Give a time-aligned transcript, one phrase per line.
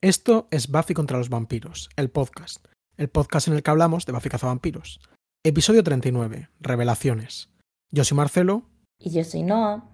[0.00, 2.64] Esto es Buffy contra los vampiros, el podcast.
[2.96, 5.00] El podcast en el que hablamos de Buffy cazavampiros.
[5.44, 7.50] Episodio 39, Revelaciones.
[7.90, 8.62] Yo soy Marcelo.
[9.00, 9.90] Y yo soy Noah.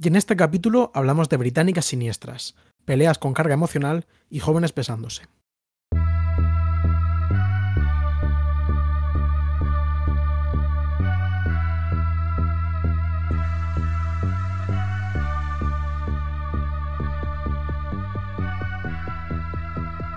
[0.00, 5.24] Y en este capítulo hablamos de británicas siniestras, peleas con carga emocional y jóvenes besándose.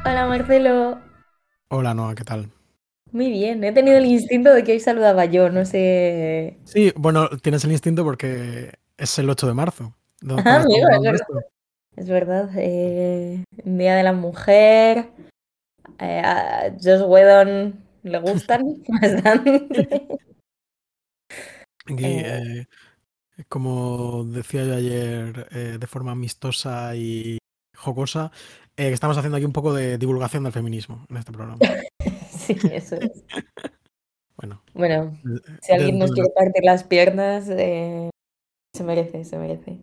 [0.05, 0.99] Hola Marcelo.
[1.69, 2.51] Hola Noah, ¿qué tal?
[3.11, 6.57] Muy bien, he tenido el instinto de que hoy saludaba yo, no sé.
[6.65, 9.95] Sí, bueno, tienes el instinto porque es el 8 de marzo.
[10.21, 11.27] ¿Dónde Ah, amigo, es verdad.
[11.95, 15.09] Es verdad, eh, Día de la Mujer.
[15.99, 18.63] eh, a Joss Whedon le gustan
[19.01, 19.67] bastante.
[21.85, 22.65] Aquí, Eh.
[23.37, 25.49] eh, como decía yo ayer,
[25.79, 27.37] de forma amistosa y
[27.77, 28.31] jocosa,
[28.77, 31.59] eh, estamos haciendo aquí un poco de divulgación del feminismo en este programa.
[32.45, 33.23] Sí, eso es.
[34.37, 38.11] Bueno, Bueno, eh, si alguien nos quiere partir las piernas, eh,
[38.71, 39.79] se merece, se merece.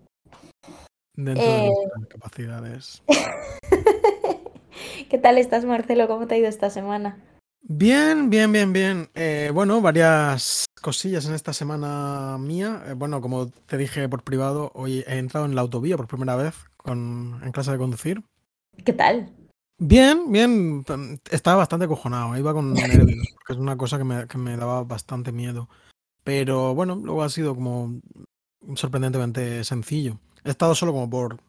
[1.17, 1.67] dentro de eh.
[1.67, 3.03] nuestras capacidades.
[5.11, 6.07] ¿Qué tal estás, Marcelo?
[6.07, 7.19] ¿Cómo te ha ido esta semana?
[7.65, 9.09] Bien, bien, bien, bien.
[9.15, 12.83] Eh, bueno, varias cosillas en esta semana mía.
[12.89, 16.35] Eh, bueno, como te dije por privado, hoy he entrado en la autovía por primera
[16.35, 18.25] vez con, en clase de conducir.
[18.85, 19.33] ¿Qué tal?
[19.79, 20.85] Bien, bien.
[21.31, 22.37] Estaba bastante acojonado.
[22.37, 25.69] Iba con nervios, porque es una cosa que me, que me daba bastante miedo.
[26.25, 28.01] Pero bueno, luego ha sido como
[28.77, 30.19] sorprendentemente sencillo.
[30.45, 31.41] He estado solo como por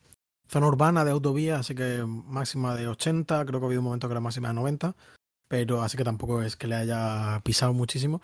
[0.48, 4.08] zona urbana de autovía, así que máxima de 80, creo que ha habido un momento
[4.08, 4.96] que era máxima de 90,
[5.48, 8.22] pero así que tampoco es que le haya pisado muchísimo.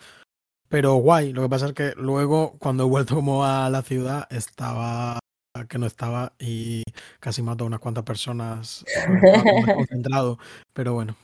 [0.68, 4.26] Pero guay, lo que pasa es que luego cuando he vuelto como a la ciudad
[4.30, 5.19] estaba
[5.66, 6.82] que no estaba y
[7.20, 8.84] casi mato a unas cuantas personas
[9.66, 10.38] desconcentrado,
[10.72, 11.16] pero bueno.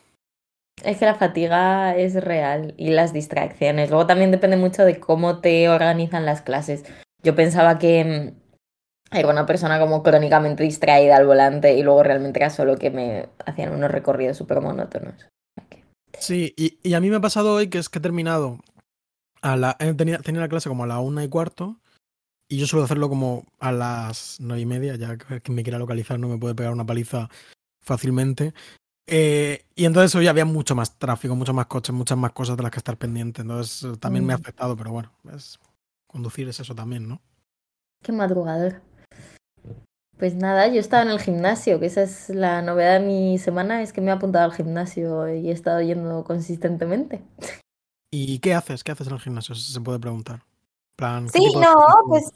[0.84, 3.88] Es que la fatiga es real y las distracciones.
[3.88, 6.84] Luego también depende mucho de cómo te organizan las clases.
[7.22, 8.34] Yo pensaba que
[9.10, 12.90] mm, era una persona como crónicamente distraída al volante y luego realmente era solo que
[12.90, 15.14] me hacían unos recorridos súper monótonos.
[16.18, 18.58] Sí, y, y a mí me ha pasado hoy que es que he terminado
[19.42, 21.78] a la eh, tenía, tenía la clase como a la una y cuarto
[22.48, 25.78] y yo suelo hacerlo como a las nueve y media, ya que quien me quiera
[25.78, 27.28] localizar no me puede pegar una paliza
[27.80, 28.54] fácilmente.
[29.08, 32.62] Eh, y entonces hoy había mucho más tráfico, muchos más coches, muchas más cosas de
[32.64, 33.42] las que estar pendiente.
[33.42, 34.40] Entonces eh, también me ha Mm.
[34.40, 35.58] afectado, pero bueno, es,
[36.06, 37.20] conducir es eso también, ¿no?
[38.02, 38.82] Qué madrugador.
[40.18, 43.82] Pues nada, yo estaba en el gimnasio, que esa es la novedad de mi semana,
[43.82, 47.22] es que me he apuntado al gimnasio y he estado yendo consistentemente.
[48.10, 48.82] ¿Y qué haces?
[48.82, 49.54] ¿Qué haces en el gimnasio?
[49.54, 50.42] Si se puede preguntar.
[50.98, 51.74] En plan, ¿qué Sí, no,
[52.08, 52.32] pues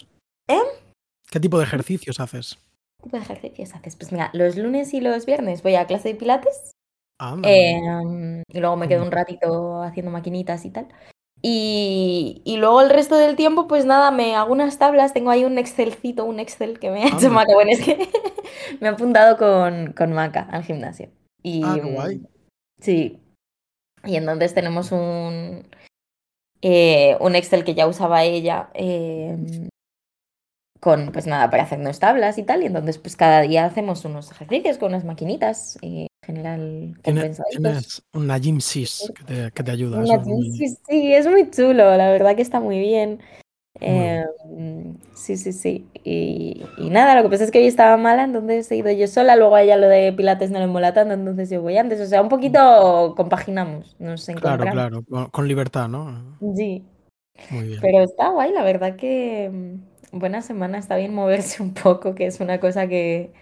[1.31, 2.59] ¿Qué tipo de ejercicios haces?
[2.99, 3.97] ¿Qué tipo de ejercicios haces?
[3.97, 6.73] Pues mira, los lunes y los viernes voy a clase de pilates
[7.39, 7.85] bien.
[7.85, 10.89] em, y luego me quedo un ratito haciendo maquinitas y tal.
[11.41, 15.47] Y, y luego el resto del tiempo, pues nada, me hago unas tablas, tengo ahí
[15.47, 17.31] un Excelcito, un Excel que me ha hecho.
[17.31, 17.53] Maca.
[17.55, 18.11] Bueno, es que
[18.81, 21.09] me he apuntado con, con Maca al gimnasio.
[21.43, 22.19] Y Ah, guay.
[22.19, 22.27] mm,
[22.83, 23.23] sí,
[24.05, 25.67] y entonces tenemos un,
[26.63, 29.69] eh, un Excel que ya usaba ella em,
[30.81, 32.63] con, pues nada, para hacernos tablas y tal.
[32.63, 37.63] Y entonces, pues cada día hacemos unos ejercicios con unas maquinitas, eh, en general compensadicos.
[37.63, 39.99] Tienes una gym sys que te, que te ayuda.
[39.99, 43.21] Una muy- sí, sí, es muy chulo, la verdad que está muy bien.
[43.81, 45.87] Em, sí, sí, sí.
[46.05, 49.07] Y, y nada, lo que pasa es que hoy estaba mala, entonces he ido yo
[49.07, 52.01] sola, luego a ella lo de Pilates no le mola tanto, entonces yo voy antes.
[52.01, 54.73] O sea, un poquito compaginamos, nos Claro, encontramos.
[54.73, 56.39] claro, con, con libertad, ¿no?
[56.55, 56.85] Sí,
[57.51, 57.81] Muy bien.
[57.81, 62.27] pero está guay, la verdad que mm, buena semana, está bien moverse un poco, que
[62.27, 63.33] es una cosa que,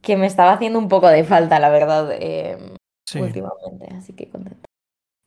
[0.00, 4.28] que me estaba haciendo un poco de falta, la verdad, em, Sí, últimamente, así que
[4.28, 4.68] contenta.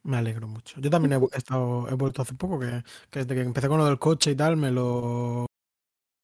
[0.07, 0.79] Me alegro mucho.
[0.79, 3.85] Yo también he, estado, he vuelto hace poco, que, que desde que empecé con lo
[3.85, 5.45] del coche y tal, me lo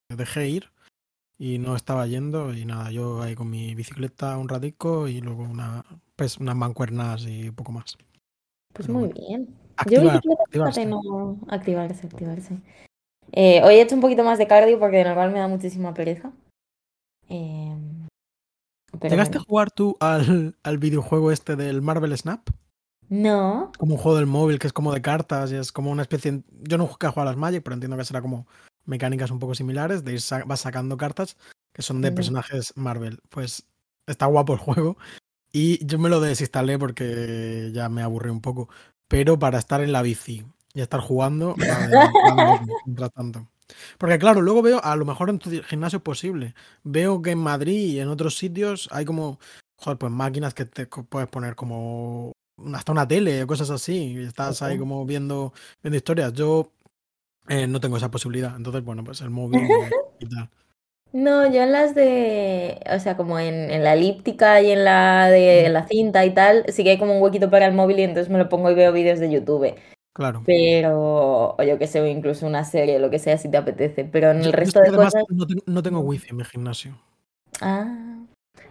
[0.09, 0.71] dejé ir
[1.37, 5.43] y no estaba yendo y nada, yo ahí con mi bicicleta un ratico y luego
[5.43, 5.83] una,
[6.15, 7.97] pues, unas mancuernas y poco más.
[8.73, 9.27] Pues Pero muy bueno.
[9.27, 9.55] bien.
[9.89, 10.81] Yo bicicleta, activarse.
[10.81, 12.57] fíjate, no activarse, activarse.
[13.33, 15.93] Eh, hoy he hecho un poquito más de cardio porque de normal me da muchísima
[15.93, 16.31] pereza.
[17.27, 17.75] Eh,
[19.01, 22.47] ¿Llegaste a jugar tú al, al videojuego este del Marvel Snap?
[23.09, 26.01] No, Como un juego del móvil que es como de cartas y es como una
[26.03, 26.43] especie.
[26.61, 28.47] Yo no he jugado a las Magic, pero entiendo que será como
[28.85, 31.37] mecánicas un poco similares, de ir sa- vas sacando cartas
[31.73, 33.19] que son de personajes Marvel.
[33.29, 33.65] Pues
[34.07, 34.97] está guapo el juego.
[35.51, 38.69] Y yo me lo desinstalé porque ya me aburrí un poco.
[39.07, 41.55] Pero para estar en la bici y estar jugando,
[42.85, 43.47] mientras tanto.
[43.97, 46.55] Porque claro, luego veo, a lo mejor en tu gimnasio es posible.
[46.83, 49.39] Veo que en Madrid y en otros sitios hay como
[49.77, 52.31] joder, pues máquinas que te puedes poner como
[52.73, 54.13] hasta una tele o cosas así.
[54.13, 56.33] Y estás ahí como viendo, viendo historias.
[56.33, 56.71] Yo
[57.47, 58.55] eh, no tengo esa posibilidad.
[58.55, 59.67] Entonces, bueno, pues el móvil
[60.19, 60.49] y, tal.
[61.11, 65.29] No, yo en las de, o sea, como en, en la elíptica y en la
[65.29, 68.03] de la cinta y tal, sí que hay como un huequito para el móvil y
[68.03, 69.75] entonces me lo pongo y veo vídeos de YouTube.
[70.13, 70.43] Claro.
[70.45, 74.05] Pero, o yo que sé, o incluso una serie, lo que sea, si te apetece.
[74.05, 75.23] Pero en el resto es que de cosas.
[75.29, 76.95] no, tengo, no tengo wifi en mi gimnasio.
[77.61, 78.12] Ah,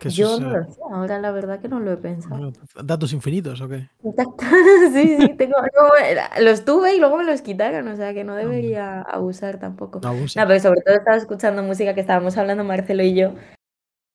[0.03, 2.53] Que yo no lo sé, ahora la verdad que no lo he pensado.
[2.83, 3.89] datos infinitos, ¿o qué?
[4.93, 8.33] Sí, sí, tengo, no, los tuve y luego me los quitaron, o sea que no
[8.33, 10.01] Ah, debería abusar tampoco.
[10.03, 13.35] No pero sobre todo estaba escuchando música que estábamos hablando Marcelo y yo,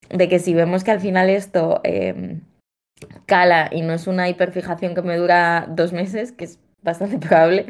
[0.10, 2.42] de que si vemos que al final esto eh,
[3.26, 7.68] cala y no es una hiperfijación que me dura dos meses, que es bastante probable,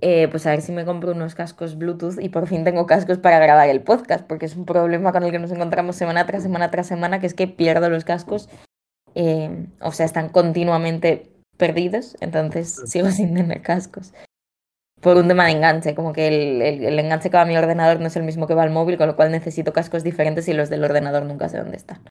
[0.00, 3.18] eh, pues a ver si me compro unos cascos Bluetooth y por fin tengo cascos
[3.18, 6.42] para grabar el podcast, porque es un problema con el que nos encontramos semana tras
[6.42, 8.48] semana tras semana, que es que pierdo los cascos,
[9.14, 14.12] eh, o sea, están continuamente perdidos, entonces sigo sin tener cascos.
[15.00, 17.56] Por un tema de enganche, como que el, el- el enganche que va a mi
[17.56, 20.48] ordenador no es el mismo que va al móvil, con lo cual necesito cascos diferentes
[20.48, 22.02] y los del ordenador nunca sé dónde están.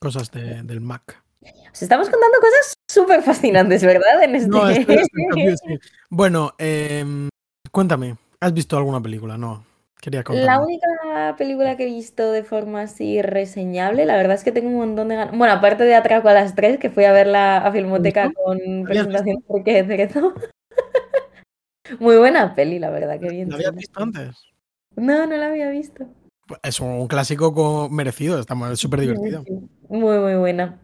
[0.00, 1.22] Cosas de- del Mac.
[1.72, 4.22] Os estamos contando cosas súper fascinantes, ¿verdad?
[4.22, 4.48] En este...
[4.48, 5.80] No, este- este.
[6.10, 7.28] Bueno, em,
[7.70, 9.36] cuéntame, ¿has visto alguna película?
[9.36, 9.64] No,
[10.00, 14.52] quería La única película que he visto de forma así reseñable, la verdad es que
[14.52, 15.36] tengo un montón de ganas.
[15.36, 19.38] Bueno, aparte de Atraco a las 3, que fui a verla a Filmoteca con presentación
[19.64, 20.34] de Cerezo.
[22.00, 23.50] Muy buena peli, la verdad, que bien.
[23.50, 24.36] ¿La habías visto antes?
[24.96, 26.06] No, no la había visto.
[26.62, 29.44] Es un clásico co- merecido, está súper divertido.
[29.88, 30.80] Muy, muy buena.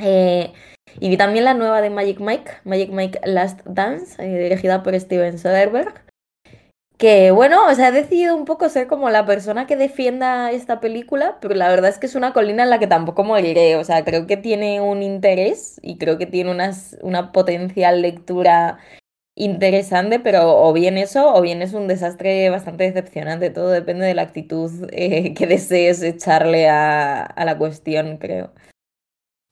[0.00, 0.52] Eh,
[1.00, 4.98] y vi también la nueva de Magic Mike, Magic Mike Last Dance, eh, dirigida por
[4.98, 6.08] Steven Soderbergh.
[6.96, 10.80] Que bueno, o sea, he decidido un poco ser como la persona que defienda esta
[10.80, 13.76] película, pero la verdad es que es una colina en la que tampoco moriré.
[13.76, 18.78] O sea, creo que tiene un interés y creo que tiene unas, una potencial lectura
[19.36, 23.50] interesante, pero o bien eso o bien es un desastre bastante decepcionante.
[23.50, 28.52] Todo depende de la actitud eh, que desees echarle a, a la cuestión, creo.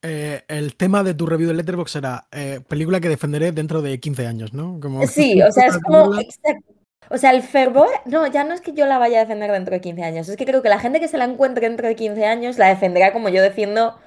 [0.03, 3.99] Eh, el tema de tu review de Letterboxd era eh, película que defenderé dentro de
[3.99, 4.79] 15 años, ¿no?
[4.79, 6.19] Como, Sí, o sea, es como...
[6.19, 6.73] Exacto.
[7.09, 9.73] O sea, el fervor, no, ya no es que yo la vaya a defender dentro
[9.73, 11.95] de 15 años, es que creo que la gente que se la encuentre dentro de
[11.95, 13.97] 15 años la defenderá como yo defiendo,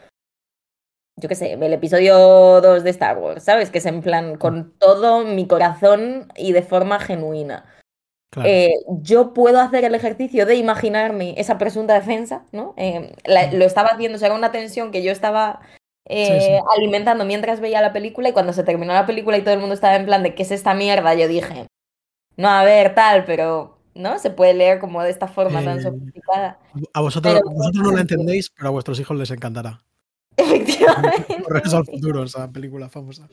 [1.16, 3.70] yo qué sé, el episodio 2 de Star Wars, ¿sabes?
[3.70, 7.64] Que es en plan con todo mi corazón y de forma genuina.
[8.30, 8.48] Claro.
[8.48, 12.74] Eh, yo puedo hacer el ejercicio de imaginarme esa presunta defensa, ¿no?
[12.76, 15.60] Eh, la- lo estaba haciendo, o sea, era una tensión que yo estaba
[16.10, 16.52] eh, Sí, sí.
[16.76, 19.74] alimentando mientras veía la película y cuando se terminó la película y todo el mundo
[19.74, 21.14] estaba en plan de ¿qué es esta mierda?
[21.14, 21.66] Yo dije,
[22.36, 24.18] no, a ver, tal, pero, ¿no?
[24.18, 26.58] Se puede leer como de esta forma tan Eh, sofisticada.
[26.94, 29.80] a vosotros, pero- vosotros no la entendéis, pero a vuestros hijos les encantará.
[30.36, 31.42] Efectivamente.
[31.48, 33.28] Regreso al futuro, esa película famosa.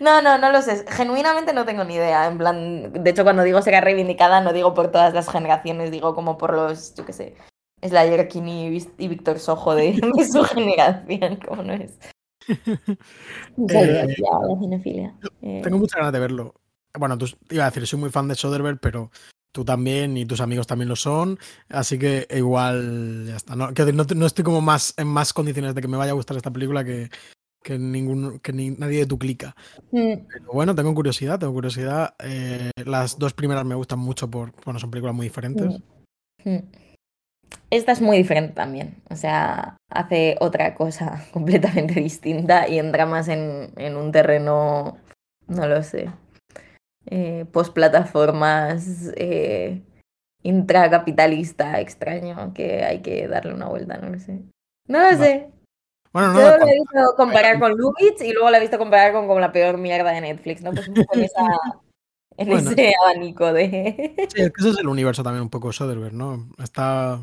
[0.00, 0.84] No, no, no lo sé.
[0.88, 2.26] Genuinamente no tengo ni idea.
[2.26, 6.14] En plan, de hecho, cuando digo será reivindicada, no digo por todas las generaciones, digo
[6.14, 7.34] como por los, yo qué sé,
[7.82, 11.98] Slayer King y, y Víctor Sojo de, de su generación, como no es.
[13.68, 15.14] Eh, la cinefilia.
[15.42, 16.54] Eh, Tengo muchas ganas de verlo.
[16.98, 19.10] Bueno, tú, iba a decir, soy muy fan de Soderbergh, pero
[19.52, 21.38] tú también y tus amigos también lo son.
[21.68, 23.54] Así que igual ya está.
[23.54, 26.36] No, no, no estoy como más en más condiciones de que me vaya a gustar
[26.36, 27.10] esta película que,
[27.62, 29.54] que, ningún, que ni, nadie de tu clica.
[29.90, 32.14] mm, Pero bueno, tengo curiosidad, tengo curiosidad.
[32.18, 35.80] Eh, las dos primeras me gustan mucho por, bueno, son películas muy diferentes.
[36.44, 36.58] mm.
[37.70, 38.96] Esta es muy diferente también.
[39.10, 44.98] O sea, hace otra cosa completamente distinta y entra más en, en un terreno,
[45.46, 46.10] no lo sé,
[47.06, 49.82] eh, post-plataformas, eh,
[50.42, 54.40] intracapitalista extraño, que hay que darle una vuelta, no lo sé.
[54.88, 55.50] No lo sé.
[56.12, 59.12] Bueno, Yo no, lo he visto comparar con Lubitsch y luego lo he visto comparar
[59.12, 60.72] con como la peor mierda de Netflix, ¿no?
[60.72, 61.42] Pues un poco en, esa,
[62.36, 62.70] en Bueno.
[62.70, 64.14] ese abanico de...
[64.34, 66.48] sí, es que ese es el universo también un poco Soderbergh, ¿no?
[66.62, 67.20] Está.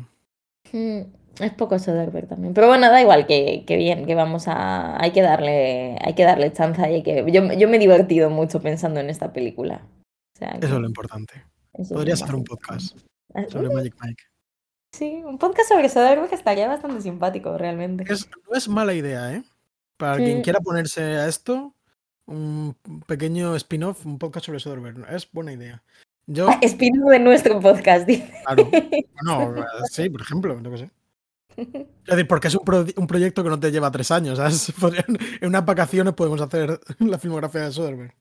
[0.72, 1.00] Mm,
[1.40, 2.52] Es poco Soderbergh también.
[2.54, 5.00] Pero bueno, da igual, que, que bien, que vamos a.
[5.02, 7.24] Hay que darle, hay que darle chance y hay que.
[7.32, 9.82] Yo, yo me he divertido mucho pensando en esta película.
[10.36, 11.34] O sea, que Eso es lo importante.
[11.74, 12.96] eso es Podría lo ser más un podcast
[13.34, 14.22] Ah, sobre Magic Mike.
[14.92, 18.04] Sí, un podcast sobre Soderbergh estaría bastante simpático, realmente.
[18.12, 19.42] Es- no es mala idea, ¿eh?
[19.96, 21.74] Para quien quiera ponerse a esto,
[22.26, 22.74] un
[23.06, 25.06] pequeñño spin-off, un podcast sobre Soderbergh.
[25.14, 25.82] Es buena idea.
[26.26, 28.32] Yo, Espíritu de nuestro podcast, dice.
[28.44, 28.68] claro.
[29.52, 30.90] Bueno, sí, por ejemplo, no sé.
[31.56, 34.38] Es decir, porque es un, pro- un proyecto que no te lleva tres años.
[34.38, 34.72] ¿sabes?
[34.80, 38.14] Podrían- en unas vacaciones podemos hacer la filmografía de Soderbergh.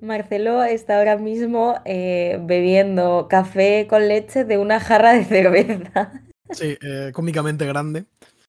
[0.00, 6.12] Marcelo está ahora mismo eh, bebiendo café con leche de una jarra de cerveza.
[6.50, 8.04] Sí, eh, cómicamente grande.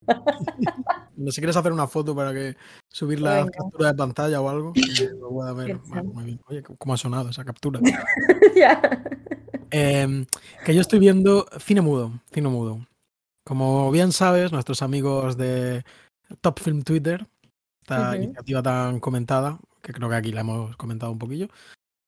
[1.17, 2.55] no sé si quieres hacer una foto para que
[2.89, 3.51] subir la Venga.
[3.51, 4.73] captura de pantalla o algo.
[4.97, 5.77] que lo pueda ver.
[5.87, 6.41] Bueno, muy bien.
[6.47, 7.79] Oye, ¿cómo ha sonado esa captura?
[9.75, 10.27] Em,
[10.63, 12.85] que yo estoy viendo cine mudo, cine mudo.
[13.43, 15.83] Como bien sabes, nuestros amigos de
[16.41, 17.25] Top Film Twitter,
[17.81, 21.47] esta iniciativa tan comentada, que creo que aquí la hemos comentado un poquillo,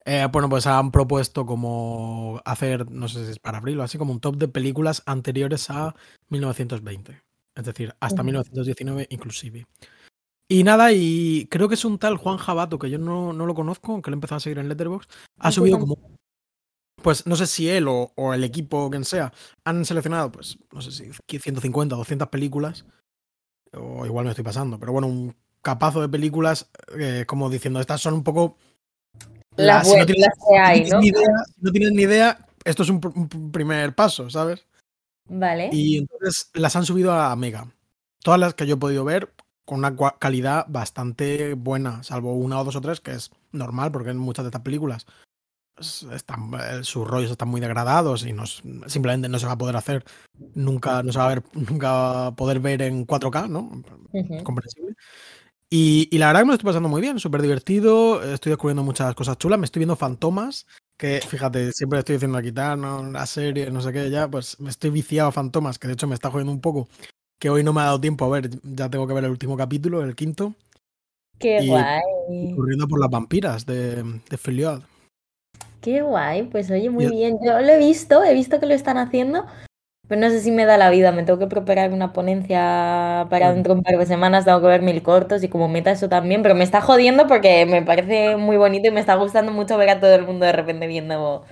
[0.07, 3.97] eh, bueno, pues han propuesto como hacer, no sé si es para abril o así,
[3.97, 5.95] como un top de películas anteriores a
[6.29, 7.25] 1920.
[7.55, 8.25] Es decir, hasta Ujú.
[8.25, 9.65] 1919 inclusive.
[10.47, 13.55] Y nada, y creo que es un tal Juan Jabato, que yo no, no lo
[13.55, 15.09] conozco, aunque lo he empezado a seguir en Letterboxd,
[15.39, 16.01] ha Yo subido tampoco.
[16.01, 16.15] como
[17.01, 19.31] pues no sé si él o, o el equipo o quien sea
[19.63, 22.85] han seleccionado, pues no sé si 150 o 200 películas,
[23.74, 28.01] o igual me estoy pasando, pero bueno, un capazo de películas, eh, como diciendo, estas
[28.01, 28.57] son un poco.
[29.55, 31.00] Las si no tienes, que hay, ¿no?
[31.00, 34.65] ni idea, si no tienes ni idea, esto es un primer paso, ¿sabes?
[35.27, 35.70] Vale.
[35.72, 37.67] Y entonces las han subido a Mega.
[38.24, 39.34] Todas las que yo he podido ver
[39.65, 44.12] con una calidad bastante buena, salvo una o dos o tres, que es normal, porque
[44.12, 45.05] en muchas de estas películas
[46.13, 49.58] están, eh, sus rollos están muy degradados y no, es- simplemente no se va a
[49.58, 50.05] poder hacer,
[50.53, 53.72] nunca, no se va a ver, nunca va a poder ver en 4K, ¿no?
[54.44, 54.96] Comprensible.
[55.70, 58.84] Y, y la verdad que me lo estoy pasando muy bien, súper divertido, estoy descubriendo
[58.84, 63.03] muchas cosas chulas, me estoy viendo Fantomas, que fíjate, siempre estoy diciendo aquí, tal, no,
[63.11, 66.07] la serie, no sé qué, ya, pues me estoy viciado a Fantomas, que de hecho
[66.07, 66.87] me está jodiendo un poco,
[67.39, 69.57] que hoy no me ha dado tiempo a ver, ya tengo que ver el último
[69.57, 70.53] capítulo, el quinto,
[71.37, 72.55] Qué y- guay.
[72.55, 74.81] corriendo por las vampiras de, de Filiad.
[75.81, 76.43] Qué guay.
[76.43, 77.37] Pues oye, muy Y- bien.
[77.45, 79.45] Yo lo he visto, he visto que lo están haciendo,
[80.07, 81.12] pero no sé si me da la vida.
[81.12, 83.53] Me tengo que preparar una ponencia para Bueno.
[83.55, 84.45] dentro de un par de semanas.
[84.45, 87.65] Tengo que ver mil cortos y como meta eso también, pero me está jodiendo porque
[87.65, 90.51] me parece muy bonito y me está gustando mucho ver a todo el mundo de
[90.51, 91.43] repente viendo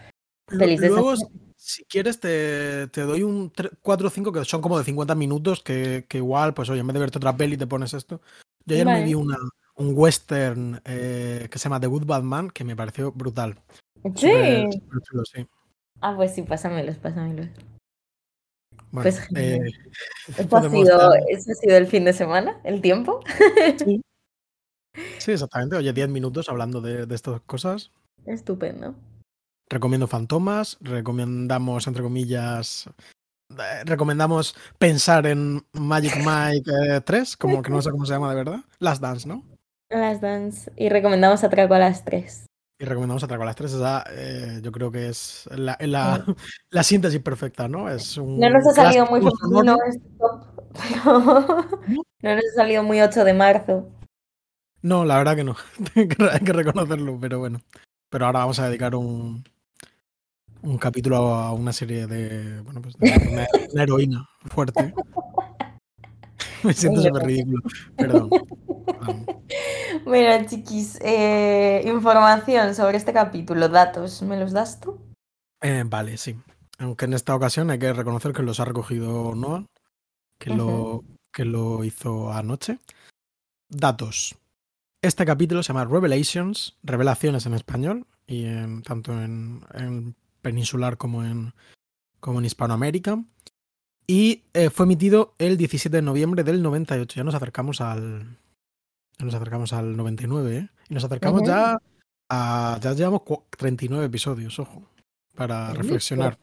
[0.60, 0.90] esas.
[0.90, 1.16] Luego,
[1.56, 5.62] si- quieres, te, te doy un 4 o 5 que son como de 50 minutos,
[5.64, 8.22] que, que igual, pues oye, en vez de verte otra peli, te pones esto.
[8.66, 9.38] Yo ayer me vi una,
[9.78, 13.58] un western eh, que se llama The Good Bad Man, que me pareció brutal.
[14.16, 14.30] Sí.
[15.10, 15.48] Chulo, sí.
[16.02, 17.48] Ah, pues sí, pásamelos, pásamelos.
[18.94, 19.72] Bueno, Pues eh,
[20.38, 22.62] ¿Eso ha, sido, ¿Eso ha sido el fin de semana?
[22.64, 23.20] ¿El tiempo?
[23.84, 24.02] Sí.
[25.18, 25.76] Sí, exactamente.
[25.76, 27.90] Oye, 10 minutos hablando de, de estas cosas.
[28.28, 28.94] Estupendo.
[29.68, 32.88] Recomiendo Fantomas, recomendamos, entre comillas,
[33.50, 38.30] eh, recomendamos pensar en Magic Mike eh, 3, como que no sé cómo se llama
[38.30, 38.60] de verdad.
[38.78, 39.44] Last Dance, ¿no?
[39.90, 40.72] Las dance.
[40.76, 42.46] Y recomendamos Atraco a las 3.
[42.80, 43.74] Y recomendamos Atraco a las 3.
[43.74, 46.26] Esa, eh, yo creo que es la, la,
[46.70, 47.88] la síntesis perfecta, ¿no?
[47.90, 49.78] Es un No nos ha salido muy sonoro.
[49.88, 51.68] este top, pero ¿No?
[52.22, 53.90] no nos ha salido muy 8 de marzo.
[54.82, 55.56] No, la verdad que no.
[55.96, 57.62] Hay que- Hay que reconocerlo, pero bueno.
[58.10, 59.44] Pero ahora vamos a dedicar un,
[60.62, 62.60] un capítulo a una serie de.
[62.62, 64.94] Bueno, pues de una, una heroína fuerte.
[66.68, 67.62] Me siento súper ridículo.
[67.96, 68.30] Perdón.
[68.30, 69.26] Perdón.
[70.06, 75.00] Mira, chiquis, eh, información sobre este capítulo, datos, ¿me los das tú?
[75.62, 76.36] Eh, vale, sí.
[76.80, 79.66] Aunque en esta ocasión hay que reconocer que los ha recogido Noah,
[80.40, 82.80] que, lo, que lo hizo anoche.
[83.70, 84.36] Datos.
[85.02, 91.24] Este capítulo se llama Revelations, Revelaciones en español, y en, tanto en, en peninsular como
[91.24, 91.54] en,
[92.20, 93.24] como en Hispanoamérica.
[94.08, 97.16] Y eh, fue emitido el 17 de noviembre del 98.
[97.16, 98.38] Ya nos acercamos al.
[99.18, 100.70] Ya nos acercamos al 99, ¿eh?
[100.90, 101.48] Y nos acercamos Ujú.
[101.50, 101.78] ya
[102.30, 102.80] a.
[102.82, 104.84] Ya llevamos cu- 39 episodios, ojo.
[105.36, 106.38] Para reflexionar.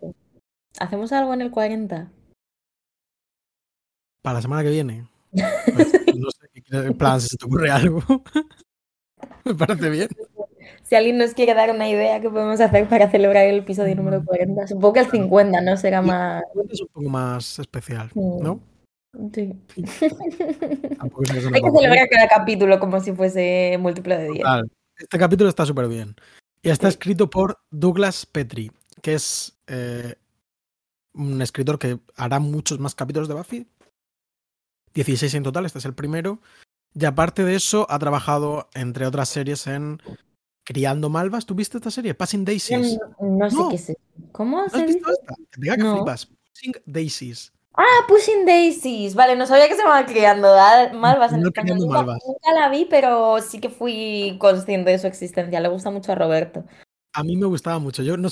[0.79, 2.11] ¿Hacemos algo en el 40?
[4.23, 5.09] Para la semana que viene.
[5.75, 8.02] Pues, no sé en plan, si se te ocurre algo.
[9.45, 10.09] Me parece bien.
[10.83, 14.25] Si alguien nos quiere dar una idea, ¿qué podemos hacer para celebrar el episodio número
[14.25, 14.67] 40?
[14.67, 15.77] Supongo que el 50, ¿no?
[15.77, 16.43] Será más...
[16.69, 18.61] Es un poco más especial, ¿no?
[19.33, 19.53] Sí.
[19.75, 19.81] Que
[21.00, 24.39] Hay que celebrar cada capítulo como si fuese múltiplo de 10.
[24.39, 24.71] Total.
[24.99, 26.15] Este capítulo está súper bien.
[26.62, 28.71] Y está escrito por Douglas Petrie,
[29.03, 30.15] que es eh,
[31.15, 33.67] un escritor que hará muchos más capítulos de Buffy.
[34.95, 36.41] 16 en total, este es el primero.
[36.95, 40.03] Y aparte de eso, ha trabajado, entre otras series, en
[40.71, 41.45] Criando Malvas.
[41.47, 42.15] ¿Tú viste esta serie?
[42.15, 42.97] Passing Daisies.
[43.21, 43.69] No, no sé No.
[43.71, 43.93] qué es.
[44.31, 44.99] ¿Cómo ¿No se has dice?
[45.00, 45.35] esta?
[45.35, 45.97] Que te diga que No.
[45.97, 46.27] flipas.
[46.55, 47.53] Passing Daisies.
[47.75, 49.15] Ah, Pushing Daisies.
[49.17, 50.49] Vale, no sabía que se llamaba Criando
[50.97, 51.53] Malvas en No español.
[51.53, 52.19] Criando Nunca, Malvas.
[52.25, 55.59] nunca la vi, pero sí que fui consciente de su existencia.
[55.59, 56.65] Le gusta mucho a Roberto.
[57.12, 58.05] A mí me gustaba mucho.
[58.05, 58.29] Yo no,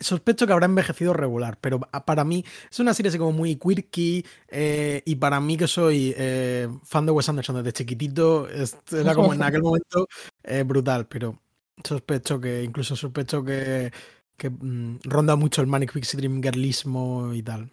[0.00, 4.24] sospecho que habrá envejecido regular, pero para mí es una serie así como muy quirky
[4.48, 9.14] eh, y para mí que soy eh, fan de Wes Anderson desde chiquitito, es- era
[9.14, 10.08] como en aquel momento
[10.42, 11.38] eh, brutal, pero
[11.84, 13.92] sospecho que, incluso sospecho que,
[14.36, 17.70] que mm, ronda mucho el Manic Pixie Dream girlismo y tal.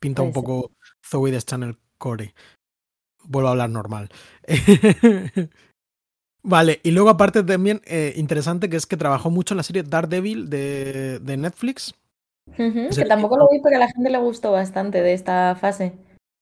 [0.00, 0.42] Pinta un Puede ser.
[0.44, 0.70] poco
[1.04, 2.34] Zoe de Channel Core.
[3.24, 4.10] vuelvo a hablar normal.
[6.42, 9.82] vale, y luego aparte también eh, interesante que es que trabajó mucho en la serie
[9.82, 11.94] Daredevil de, de Netflix.
[12.56, 15.94] Que tampoco lo vi, pero a la gente le gustó bastante de esta fase.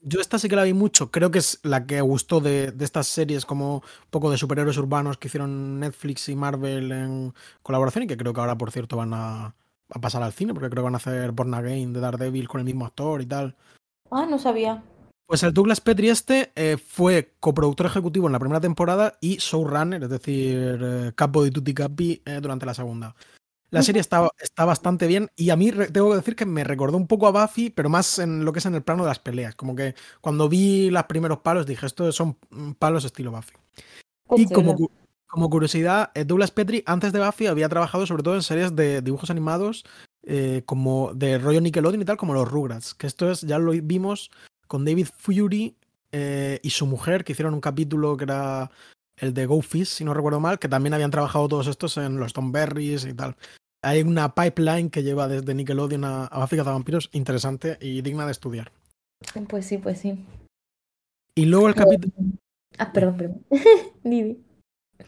[0.03, 2.85] Yo esta sí que la vi mucho, creo que es la que gustó de, de,
[2.85, 8.05] estas series como un poco de superhéroes urbanos que hicieron Netflix y Marvel en colaboración
[8.05, 9.55] y que creo que ahora, por cierto, van a,
[9.93, 12.61] a pasar al cine porque creo que van a hacer Born Again de Daredevil con
[12.61, 13.55] el mismo actor y tal.
[14.11, 14.83] Ah, no sabía.
[15.27, 20.03] Pues el Douglas Petrie este eh, fue coproductor ejecutivo en la primera temporada y showrunner,
[20.03, 23.15] es decir, eh, capo de Tutti Capi eh, durante la segunda.
[23.73, 26.99] La serie está, está, bastante bien y a mí tengo que decir que me recordó
[26.99, 29.19] un poco a Buffy, pero más en lo que es en el plano de las
[29.19, 29.55] peleas.
[29.55, 32.37] Como que cuando vi los primeros palos dije, estos son
[32.79, 33.55] palos estilo Buffy.
[34.37, 34.77] y como,
[35.27, 39.01] como, curiosidad, eh, Douglas Petrie antes de Buffy había trabajado sobre todo en series de
[39.01, 39.85] dibujos animados
[40.23, 42.93] eh, como de rollo Nickelodeon y tal, como los Rugrats.
[42.93, 44.31] Que esto es, ya lo vimos
[44.69, 45.75] con David Fury
[46.13, 48.71] eh, y su mujer, que hicieron un capítulo que era
[49.17, 52.19] el de Go Fish, si no recuerdo mal, que también habían trabajado todos estos en
[52.19, 53.35] los Tom Berries y tal
[53.83, 58.33] hay una pipeline que lleva desde Nickelodeon a, a Buffy Vampiros interesante y digna de
[58.33, 58.73] estudiar.
[59.49, 60.25] Pues sí, pues sí.
[61.35, 62.13] Y luego el capítulo.
[62.79, 63.45] Ah, perdón, perdón.
[64.05, 64.39] Didi.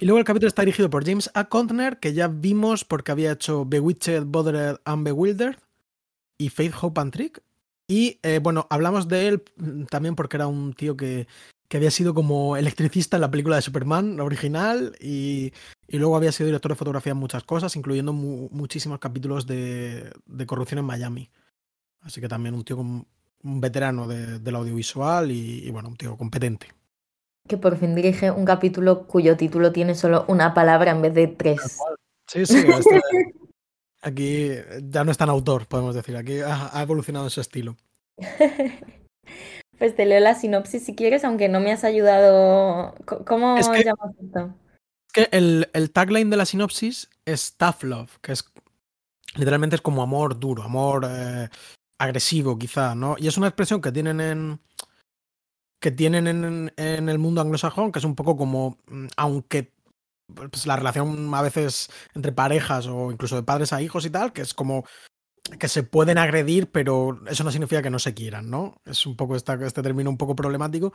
[0.00, 1.45] Y luego el capítulo está dirigido por James A.
[1.45, 5.57] Contner, que ya vimos porque había hecho Bewitched, Bothered and Bewildered
[6.38, 7.43] y Faith, Hope and Trick.
[7.87, 9.43] Y eh, bueno, hablamos de él
[9.90, 11.28] también porque era un tío que,
[11.68, 15.52] que había sido como electricista en la película de Superman, la original, y,
[15.88, 20.12] y luego había sido director de fotografía en muchas cosas, incluyendo mu muchísimos capítulos de,
[20.26, 21.30] de, corrupción en Miami.
[22.02, 23.06] Así que también un tío con,
[23.42, 26.68] un veterano de, del audiovisual y, y, bueno, un tío competente.
[27.49, 31.28] Que por fin dirige un capítulo cuyo título tiene solo una palabra en vez de
[31.28, 31.78] tres.
[32.26, 32.59] Sí, sí.
[32.59, 33.00] Este,
[34.02, 34.50] aquí
[34.83, 36.16] ya no es tan autor, podemos decir.
[36.16, 37.76] Aquí ha, ha evolucionado en su estilo.
[39.84, 42.94] Pues te leo la sinopsis si quieres, aunque no me has ayudado.
[43.26, 44.54] ¿Cómo es que, llamas esto?
[45.08, 48.50] Es que el, el, tagline de la sinopsis es tough love, que es
[49.34, 51.50] literalmente es como amor duro, amor eh,
[51.99, 53.16] agresivo, quizá, ¿no?
[53.18, 54.58] Y es una expresión que tienen en
[55.82, 59.75] que tienen en, en el mundo anglosajón, que es un poco como, mm, aunque
[60.34, 64.32] pues, la relación a veces entre parejas o incluso de padres a hijos y tal,
[64.32, 64.86] que es como
[65.59, 68.76] que se pueden agredir, pero eso no significa que no se quieran, ¿no?
[68.85, 70.93] Es un poco esta, este término un poco problemático.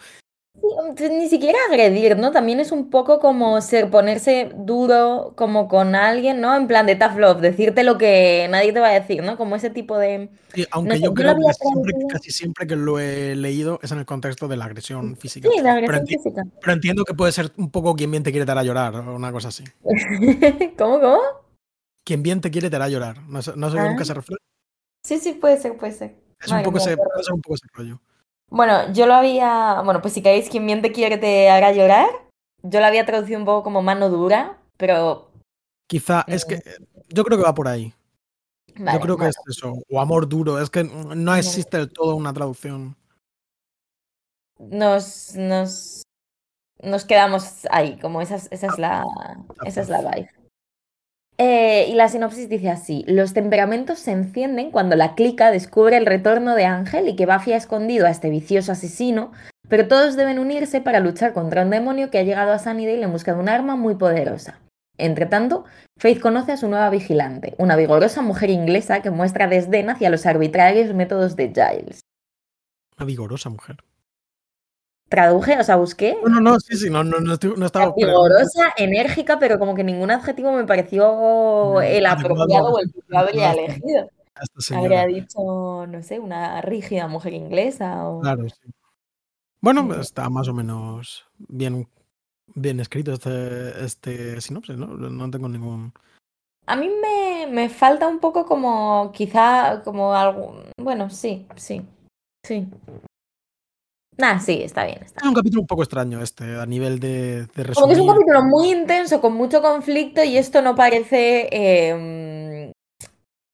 [0.97, 2.31] Sí, ni siquiera agredir, ¿no?
[2.31, 6.55] También es un poco como ser ponerse duro como con alguien, ¿no?
[6.55, 9.37] En plan de tough love, decirte lo que nadie te va a decir, ¿no?
[9.37, 10.29] Como ese tipo de...
[10.53, 13.91] Sí, aunque no sé, yo creo que siempre, casi siempre que lo he leído es
[13.91, 15.47] en el contexto de la agresión física.
[15.53, 16.43] Sí, la agresión pero física.
[16.59, 19.15] Pero entiendo que puede ser un poco quien bien te quiere dar a llorar o
[19.15, 19.63] una cosa así.
[20.77, 21.19] ¿Cómo, cómo?
[22.03, 23.21] Quien bien te quiere te hará llorar.
[23.27, 23.89] No sé, no sé ah.
[23.89, 24.41] nunca se refiere.
[25.03, 26.15] Sí, sí, puede ser, puede ser.
[26.39, 28.01] Es un, poco ese, puede ser un poco ese rollo.
[28.49, 29.81] Bueno, yo lo había.
[29.83, 32.07] Bueno, pues si caéis quien bien te quiere te hará llorar.
[32.63, 35.31] Yo lo había traducido un poco como mano dura, pero.
[35.87, 36.35] Quizá, eh...
[36.35, 36.61] es que.
[37.09, 37.93] Yo creo que va por ahí.
[38.75, 39.73] Vale, yo creo que es eso.
[39.89, 40.59] O amor duro.
[40.61, 42.95] Es que no existe del todo una traducción.
[44.57, 45.35] Nos.
[45.35, 46.03] Nos.
[46.81, 49.03] Nos quedamos ahí, como esa, esa es la.
[49.65, 50.38] Esa es la vibe.
[51.41, 56.05] Eh, y la sinopsis dice así: Los temperamentos se encienden cuando la clica descubre el
[56.05, 59.31] retorno de Ángel y que Buffy ha escondido a este vicioso asesino,
[59.69, 63.11] pero todos deben unirse para luchar contra un demonio que ha llegado a Sunnydale en
[63.13, 64.59] busca de un arma muy poderosa.
[64.97, 65.63] Entre tanto,
[65.97, 70.25] Faith conoce a su nueva vigilante, una vigorosa mujer inglesa que muestra desdén hacia los
[70.25, 72.01] arbitrarios métodos de Giles.
[72.97, 73.77] Una vigorosa mujer.
[75.09, 76.17] Traduje, o sea, busqué.
[76.23, 77.93] No, no, sí, sí, no, no, no, no estaba.
[77.95, 84.07] Vigorosa, enérgica, pero como que ningún adjetivo me pareció el apropiado o el habría elegido.
[84.73, 88.07] Habría dicho, no sé, una rígida mujer inglesa.
[88.07, 88.21] O...
[88.21, 88.71] Claro, sí.
[89.61, 91.89] Bueno, está más o menos bien,
[92.55, 94.87] bien escrito este, este sinopsis, ¿no?
[94.87, 95.91] No tengo ningún.
[96.67, 100.55] A mí me, me falta un poco como, quizá, como algo.
[100.77, 101.81] Bueno, sí, sí.
[102.45, 102.67] Sí.
[104.19, 105.01] Nah, sí, está bien.
[105.01, 107.75] Está es un capítulo un poco extraño este, a nivel de, de resumir.
[107.75, 112.73] Como que es un capítulo muy intenso, con mucho conflicto, y esto no parece eh,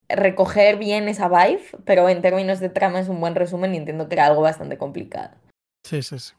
[0.09, 4.07] recoger bien esa vibe, pero en términos de trama es un buen resumen y entiendo
[4.07, 5.35] que era algo bastante complicado.
[5.83, 6.33] Sí, sí, sí.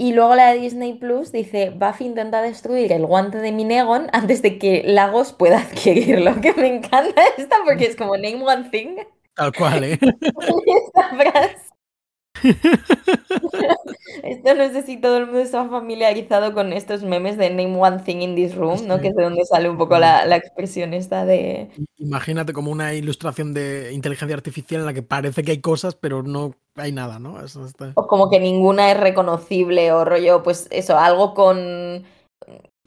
[0.00, 4.42] Y luego la de Disney Plus dice, Buffy intenta destruir el guante de Minegon antes
[4.42, 6.40] de que Lagos pueda adquirirlo.
[6.40, 8.96] Que me encanta esta porque es como name one thing.
[9.34, 9.98] Tal cual, ¿eh?
[10.00, 11.67] esta frase.
[14.22, 18.00] Esto no sé si todo el mundo está familiarizado con estos memes de Name One
[18.04, 19.00] Thing in This Room, ¿no?
[19.00, 21.70] Que es de donde sale un poco la, la expresión esta de...
[21.98, 26.22] Imagínate como una ilustración de inteligencia artificial en la que parece que hay cosas, pero
[26.22, 27.42] no hay nada, ¿no?
[27.42, 27.92] Eso está...
[27.94, 32.04] O como que ninguna es reconocible o rollo, pues eso, algo con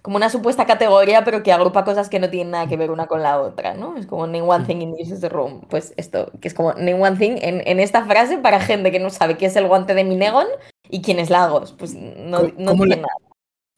[0.02, 3.08] como una supuesta categoría, pero que agrupa cosas que no tienen nada que ver una
[3.08, 3.98] con la otra, ¿no?
[3.98, 5.62] Es como name one thing in this room.
[5.70, 9.00] Pues esto, que es como name one thing en, en esta frase para gente que
[9.00, 10.48] no sabe qué es el guante de Minegon
[10.90, 11.74] y quién es Lagos.
[11.74, 13.16] Pues no, no tiene nada.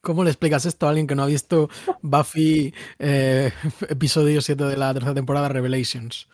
[0.01, 1.69] ¿Cómo le explicas esto a alguien que no ha visto
[2.01, 3.51] Buffy eh,
[3.89, 6.27] episodio 7 de la tercera temporada Revelations?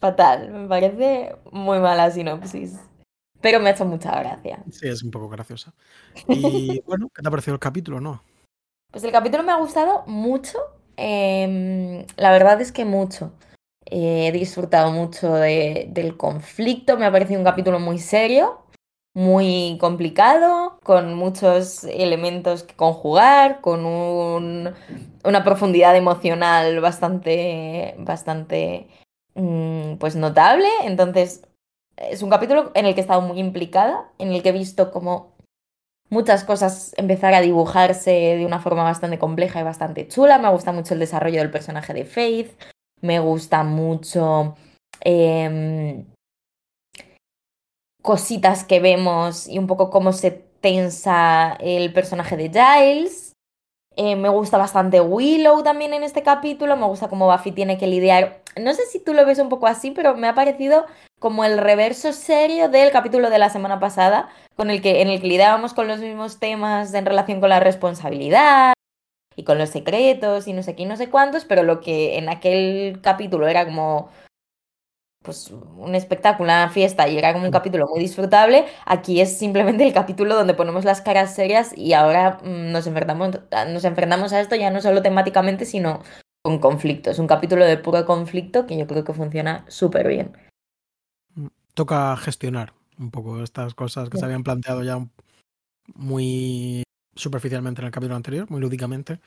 [0.00, 2.80] Fatal, me parece muy mala sinopsis.
[3.40, 4.64] Pero me ha hecho mucha gracia.
[4.70, 5.72] Sí, es un poco graciosa.
[6.28, 8.22] Y bueno, ¿qué te ha parecido el capítulo, no?
[8.92, 10.58] Pues el capítulo me ha gustado mucho.
[10.98, 13.32] Eh, la verdad es que mucho.
[13.86, 16.98] Eh, he disfrutado mucho de, del conflicto.
[16.98, 18.60] Me ha parecido un capítulo muy serio,
[19.14, 24.74] muy complicado, con muchos elementos que conjugar, con un,
[25.24, 28.88] una profundidad emocional bastante, bastante
[29.34, 30.68] mmm, pues notable.
[30.84, 31.46] Entonces,
[31.96, 34.90] es un capítulo en el que he estado muy implicada, en el que he visto
[34.90, 35.31] cómo
[36.12, 40.38] muchas cosas empezar a dibujarse de una forma bastante compleja y bastante chula.
[40.38, 42.52] Me gusta mucho el desarrollo del personaje de Faith.
[43.00, 44.54] Me gusta mucho
[45.02, 46.04] eh,
[48.02, 53.31] cositas que vemos y un poco cómo se tensa el personaje de Giles.
[53.96, 56.76] Eh, me gusta bastante Willow también en este capítulo.
[56.76, 58.40] Me gusta cómo Buffy tiene que lidiar.
[58.60, 60.86] No sé si tú lo ves un poco así, pero me ha parecido
[61.18, 65.20] como el reverso serio del capítulo de la semana pasada, con el que, en el
[65.20, 68.72] que lidiábamos con los mismos temas en relación con la responsabilidad
[69.36, 72.18] y con los secretos y no sé qué y no sé cuántos, pero lo que
[72.18, 74.08] en aquel capítulo era como
[75.22, 79.84] pues un espectáculo, una fiesta y era como un capítulo muy disfrutable, aquí es simplemente
[79.84, 84.40] el capítulo donde ponemos las caras serias y ahora mm, nos enfrentamos, nos enfrentamos a
[84.40, 86.02] esto ya no solo temáticamente, sino
[86.42, 87.10] con conflicto.
[87.10, 90.36] Es un capítulo de puro conflicto que yo creo que funciona súper bien.
[91.74, 94.98] Toca gestionar un poco estas cosas que se habían planteado ya
[95.94, 96.82] muy
[97.14, 99.20] superficialmente en el capítulo anterior, muy lúdicamente.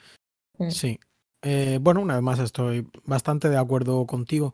[0.70, 1.00] Sí.
[1.42, 4.54] Eh, bueno, una vez más estoy bastante de acuerdo contigo.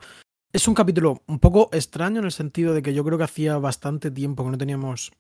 [0.54, 3.58] Es un capítulo un poco extraño en el sentido de que yo creo que hacía
[3.58, 5.14] bastante tiempo que no teníamos,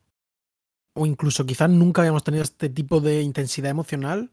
[0.93, 4.29] o incluso quizás nunca habíamos tenido este tipo de intensidad emocional.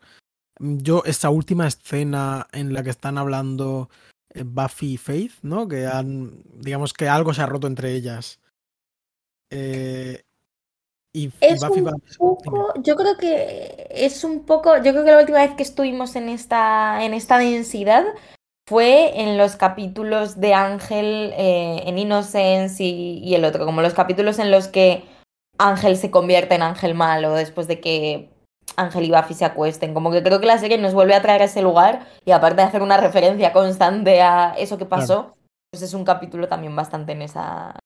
[0.59, 3.89] Yo, esa última escena en la que están hablando
[4.31, 5.69] eh, Buffy y Faith, ¿no?
[5.69, 8.41] Que han, digamos que algo se ha roto entre ellas.
[9.51, 10.25] Eh,
[11.13, 11.93] y, es Buffy un va...
[12.19, 16.17] poco, yo creo que es un poco, yo creo que la última vez que estuvimos
[16.17, 18.05] en esta, en esta densidad
[18.69, 23.95] fue en los capítulos de Ángel, eh, en Innocence y, y, el otro, como los
[23.95, 25.05] capítulos en los que
[25.57, 28.29] Ángel se convierte en Ángel malo después de que
[28.77, 29.95] Ángel y Buffy se acuesten.
[29.95, 32.61] Como que creo que la serie nos vuelve a traer a ese lugar y aparte
[32.61, 35.37] de hacer una referencia constante a eso que pasó, claro.
[35.71, 37.79] pues es un capítulo también bastante en esa...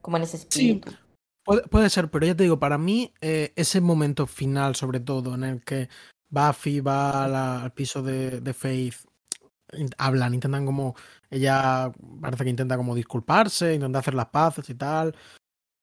[0.00, 0.92] como en ese espíritu.
[0.92, 0.96] Sí.
[1.44, 5.34] Puede, puede ser, pero ya te digo, para mí eh, ese momento final, sobre todo,
[5.34, 5.90] en el que
[6.30, 8.96] Buffy va la, al piso de, de Faith
[9.98, 10.94] hablan, intentan como,
[11.30, 15.14] ella parece que intenta como disculparse, intenta hacer las paces y tal.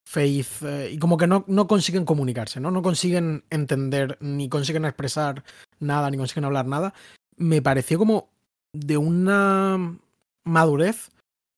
[0.04, 2.70] Faith, eh, y como que no, no consiguen comunicarse, ¿no?
[2.72, 5.44] No consiguen entender, ni consiguen expresar
[5.80, 6.94] nada, ni consiguen hablar nada.
[7.38, 8.30] Me pareció como
[8.74, 9.98] de una
[10.44, 11.12] madurez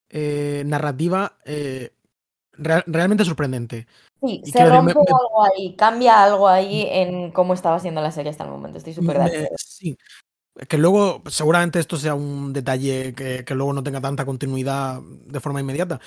[0.09, 1.93] eh, narrativa eh,
[2.53, 3.87] real, realmente sorprendente.
[4.21, 5.05] Sí, y se rompe me, me...
[5.09, 8.77] algo ahí, cambia algo ahí en cómo estaba siendo la serie hasta el momento.
[8.77, 9.55] Estoy súper de acuerdo.
[9.57, 9.97] Sí,
[10.67, 15.39] que luego, seguramente esto sea un detalle que, que, luego no tenga tanta continuidad de
[15.39, 15.99] forma inmediata.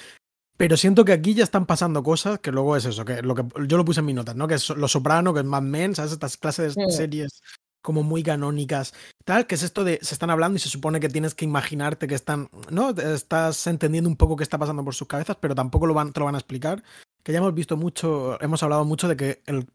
[0.57, 3.45] Pero siento que aquí ya están pasando cosas que luego es eso, que lo que
[3.67, 4.49] yo lo puse en mis notas, ¿no?
[4.49, 6.13] Que es Lo Soprano, que es Mad Men, ¿sabes?
[6.13, 7.43] Estas clases de series
[7.83, 11.09] como muy canónicas, tal, que es esto de se están hablando y se supone que
[11.09, 12.91] tienes que imaginarte que están, ¿no?
[12.91, 16.19] Estás entendiendo un poco qué está pasando por sus cabezas, pero tampoco lo van, te
[16.19, 16.83] lo van a explicar.
[17.23, 19.69] Que ya hemos visto mucho, hemos hablado mucho de que el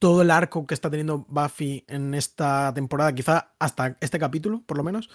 [0.00, 4.76] todo el arco que está teniendo Buffy en esta temporada, quizá hasta este capítulo, por
[4.76, 5.10] lo menos,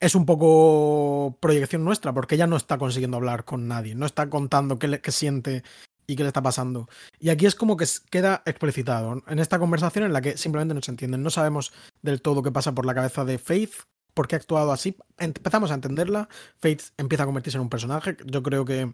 [0.00, 4.28] es un poco proyección nuestra, porque ella no está consiguiendo hablar con nadie, no está
[4.28, 5.62] contando qué, le, siente
[6.08, 6.88] y qué le está pasando.
[7.20, 10.82] Y aquí es como que queda explicitado en esta conversación en la que simplemente no
[10.82, 11.22] se entienden.
[11.22, 13.74] No sabemos del todo qué pasa por la cabeza de Faith,
[14.12, 14.96] por qué ha actuado así.
[15.18, 16.28] Empezamos a entenderla.
[16.58, 18.16] Faith empieza a convertirse en un personaje.
[18.26, 18.92] Yo creo que,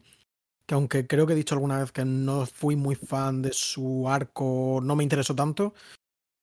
[0.68, 4.06] que aunque creo que he dicho alguna vez que no fui muy fan de su
[4.06, 5.72] arco, no me interesó tanto.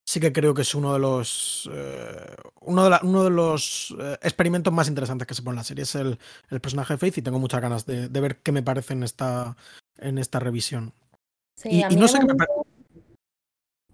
[0.04, 4.18] sí que creo que es uno de los eh, uno, de uno, de los eh,
[4.22, 5.84] experimentos más interesantes que se pone en la serie.
[5.84, 6.18] Es el,
[6.50, 9.04] el personaje de Faith y tengo muchas ganas de, de, ver qué me parece en
[9.04, 9.56] esta,
[9.96, 10.92] en esta revisión.
[11.56, 12.34] Sí, y, y no sé qué me.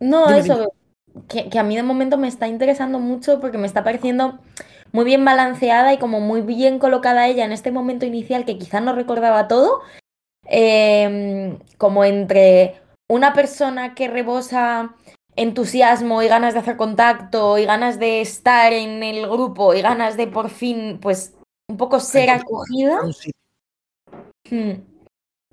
[0.00, 1.26] No, dime, eso, dime.
[1.28, 4.40] Que, que, a mí de momento me está interesando mucho porque me está pareciendo
[4.92, 8.82] muy bien balanceada y como muy bien colocada ella en este momento inicial que quizás
[8.82, 9.82] no recordaba todo,
[10.46, 14.94] eh, como entre una persona que rebosa
[15.36, 20.16] entusiasmo y ganas de hacer contacto y ganas de estar en el grupo y ganas
[20.16, 21.34] de por fin, pues,
[21.68, 23.00] un poco ser acogida.
[24.50, 24.72] Hmm.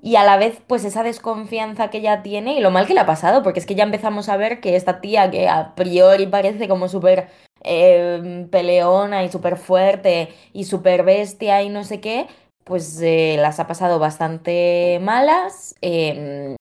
[0.02, 3.02] Y a la vez, pues, esa desconfianza que ella tiene y lo mal que le
[3.02, 6.26] ha pasado, porque es que ya empezamos a ver que esta tía, que a priori
[6.28, 7.28] parece como súper
[7.64, 12.28] eh, peleona y súper fuerte y súper bestia y no sé qué,
[12.70, 15.76] pues eh, las ha pasado bastante malas.
[15.82, 16.56] Eh,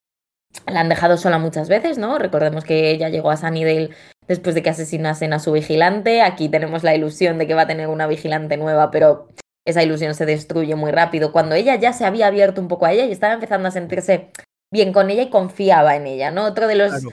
[0.67, 2.17] la han dejado sola muchas veces, ¿no?
[2.17, 3.91] Recordemos que ella llegó a Sunnydale
[4.27, 6.21] después de que asesinasen a su vigilante.
[6.21, 9.29] Aquí tenemos la ilusión de que va a tener una vigilante nueva, pero
[9.65, 11.31] esa ilusión se destruye muy rápido.
[11.31, 14.31] Cuando ella ya se había abierto un poco a ella y estaba empezando a sentirse
[14.71, 16.45] bien con ella y confiaba en ella, ¿no?
[16.45, 17.09] Otro de los claro.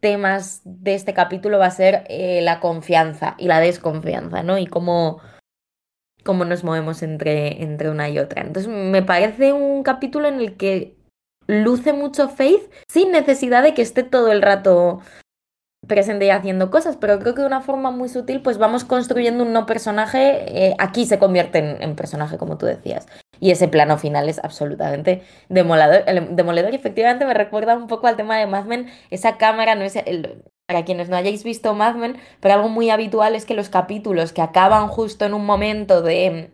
[0.00, 4.58] temas de este capítulo va a ser eh, la confianza y la desconfianza, ¿no?
[4.58, 5.20] Y cómo,
[6.24, 8.42] cómo nos movemos entre, entre una y otra.
[8.42, 10.96] Entonces, me parece un capítulo en el que
[11.46, 15.00] luce mucho Faith sin necesidad de que esté todo el rato
[15.86, 19.44] presente y haciendo cosas, pero creo que de una forma muy sutil pues vamos construyendo
[19.44, 23.06] un no personaje, eh, aquí se convierte en, personaje como tú decías,
[23.40, 28.06] y ese plano final es absolutamente demoledor, el, demoledor y efectivamente me recuerda un poco
[28.06, 31.74] al tema de Mad Men, esa cámara no es el, para quienes no hayáis visto
[31.74, 35.46] Mad Men, pero algo muy habitual es que los capítulos que acaban justo en un
[35.46, 36.52] momento de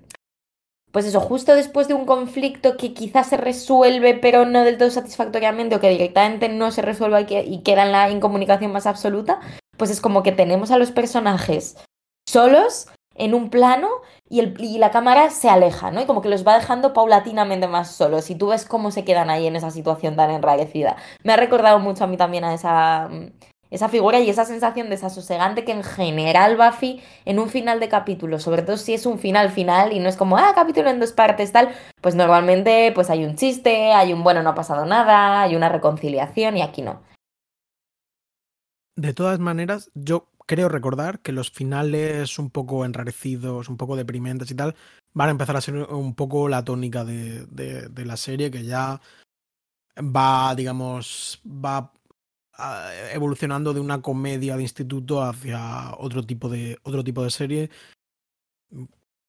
[0.92, 4.90] pues eso, justo después de un conflicto que quizás se resuelve, pero no del todo
[4.90, 8.86] satisfactoriamente, o que directamente no se resuelva y, que, y queda en la incomunicación más
[8.86, 9.40] absoluta,
[9.76, 11.76] pues es como que tenemos a los personajes
[12.28, 13.88] solos en un plano
[14.30, 16.00] y, el, y, la cámara se aleja, ¿no?
[16.00, 18.30] Y como que los va dejando paulatinamente más solos.
[18.30, 20.96] Y tú ves cómo se quedan ahí en esa situación tan enrarecida.
[21.24, 23.10] Me ha recordado mucho a mí también a esa
[23.74, 28.38] esa figura y esa sensación desasosegante que en general Buffy en un final de capítulo,
[28.38, 31.12] sobre todo si es un final final y no es como, ah, capítulo en dos
[31.12, 35.42] partes, tal, pues normalmente pues hay un chiste, hay un bueno, no ha pasado nada,
[35.42, 37.02] hay una reconciliación y aquí no.
[38.96, 44.52] De todas maneras, yo creo recordar que los finales un poco enrarecidos, un poco deprimentes
[44.52, 44.76] y tal,
[45.14, 48.64] van a empezar a ser un poco la tónica de, de, de la serie que
[48.64, 49.00] ya
[49.98, 51.92] va, digamos, va
[53.12, 57.70] evolucionando de una comedia de instituto hacia otro tipo de otro tipo de serie.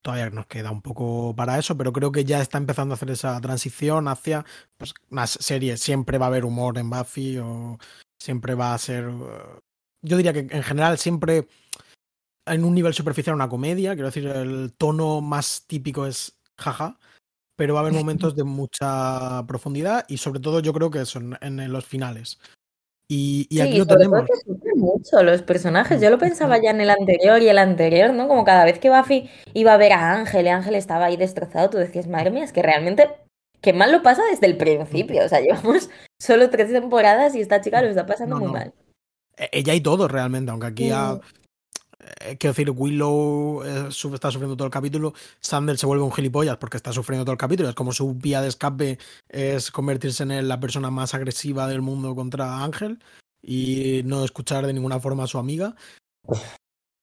[0.01, 3.09] Todavía nos queda un poco para eso, pero creo que ya está empezando a hacer
[3.09, 4.45] esa transición hacia
[4.77, 5.77] pues, una serie.
[5.77, 7.79] Siempre va a haber humor en Buffy o
[8.19, 9.09] siempre va a ser.
[10.01, 11.47] Yo diría que en general siempre
[12.45, 13.93] en un nivel superficial una comedia.
[13.93, 16.99] Quiero decir, el tono más típico es jaja,
[17.55, 21.37] pero va a haber momentos de mucha profundidad y sobre todo yo creo que son
[21.41, 22.39] en los finales.
[23.07, 24.23] Y, y, aquí sí, lo tenemos.
[24.25, 26.01] Que mucho los personajes.
[26.01, 28.27] Yo lo pensaba ya en el anterior y el anterior, ¿no?
[28.27, 31.69] Como cada vez que Buffy iba a ver a Ángel y Ángel estaba ahí destrozado,
[31.69, 33.09] tú decías, madre mía, es que realmente
[33.61, 35.23] qué mal lo pasa desde el principio.
[35.23, 35.89] O sea, llevamos
[36.19, 38.73] solo tres temporadas y esta chica lo está pasando no, muy mal.
[39.51, 41.19] Ella y todo realmente, aunque aquí ha,
[42.37, 46.77] quiero decir, Willow eh, está sufriendo todo el capítulo, Sander se vuelve un gilipollas porque
[46.77, 47.69] está sufriendo todo el capítulo.
[47.69, 52.15] Es como su vía de escape es convertirse en la persona más agresiva del mundo
[52.15, 52.99] contra Ángel
[53.41, 55.75] y no escuchar de ninguna forma a su amiga.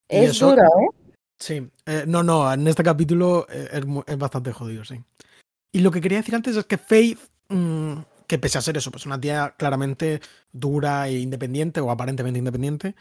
[0.09, 1.13] Es eso, duro, ¿eh?
[1.39, 5.03] Sí, eh, no, no, en este capítulo es, es, bastante jodido, sí.
[5.73, 7.95] Y lo que quería decir antes es que Faith, mmm,
[8.29, 10.21] que pese a ser eso, pues una tía claramente
[10.53, 12.95] dura e independiente o aparentemente independiente,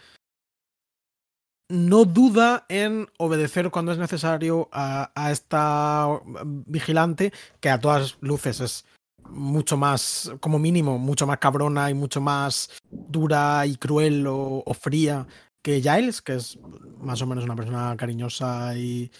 [1.71, 8.86] no duda en obedecer cuando es necesario a, esta vigilante, que a todas luces es
[9.29, 15.27] mucho más, como mínimo, mucho más cabrona y mucho más dura y cruel o, fría
[15.62, 16.60] que Giles, que es
[16.99, 19.12] más o menos una persona cariñosa y,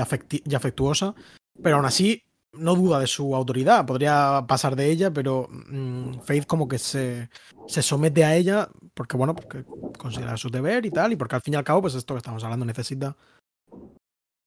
[0.00, 1.14] afectuosa,
[1.62, 6.46] pero aún así no duda de su autoridad, podría pasar de ella, pero mmm, Faith
[6.46, 7.28] como que se,
[7.68, 9.64] se, somete a ella porque, bueno, porque
[9.96, 12.18] considera su deber y tal, y porque al fin y al cabo, pues esto que
[12.18, 13.16] estamos hablando necesita...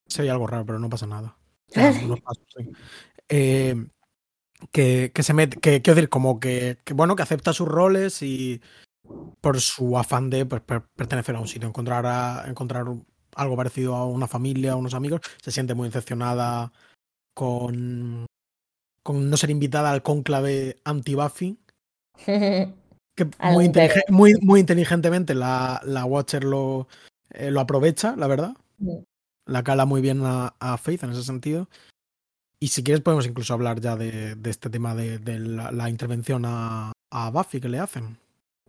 [0.06, 1.38] Sería algo raro, pero no pasa nada.
[1.74, 2.70] Pasos, sí.
[3.30, 3.88] eh,
[4.74, 8.22] que, que, se mete, que quiero decir, como que, que, bueno, que acepta sus roles
[8.24, 8.60] y
[9.40, 12.88] por su afán de pues, per, pertenecer a un sitio, encontrar, a, encontrar
[13.38, 16.74] algo parecido a una familia, a unos amigos, se siente muy decepcionada
[17.34, 18.26] con,
[19.02, 21.58] con no ser invitada al cónclave anti-Buffy.
[23.26, 23.72] Que muy,
[24.10, 26.88] muy, muy, inteligentemente la, la Watcher lo,
[27.38, 28.54] lo aprovecha, la verdad.
[29.46, 31.68] La cala muy bien a, a, Faith en ese sentido.
[32.60, 35.90] Y si quieres podemos incluso hablar ya de, de este tema de, de la, la,
[35.90, 38.18] intervención a, a Buffy que le hacen.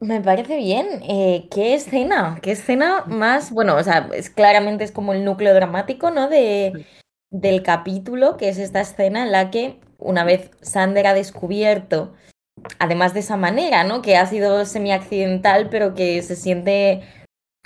[0.01, 0.87] Me parece bien.
[1.09, 2.41] Eh, ¿Qué escena?
[2.43, 3.53] ¿Qué escena más?
[3.53, 6.29] Bueno, o sea, es, claramente es como el núcleo dramático, ¿no?
[6.29, 6.87] De,
[7.31, 12.15] del capítulo, que es esta escena en la que una vez Sander ha descubierto,
[12.79, 14.03] además de esa manera, ¿no?
[14.03, 17.03] Que ha sido semi-accidental, pero que se siente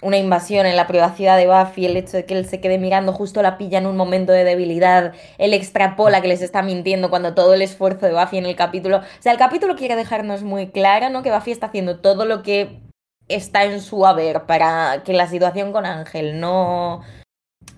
[0.02, 3.12] una invasión en la privacidad de Buffy, el hecho de que él se quede mirando,
[3.12, 7.35] justo la pilla en un momento de debilidad, él extrapola que les está mintiendo cuando
[7.35, 10.68] todo el esfuerzo de Buffy en el capítulo, o sea, el capítulo quiere dejarnos muy
[10.68, 11.22] claro, ¿no?
[11.22, 12.80] Que Buffy está haciendo todo lo que
[13.28, 17.00] está en su haber para que la situación con Ángel no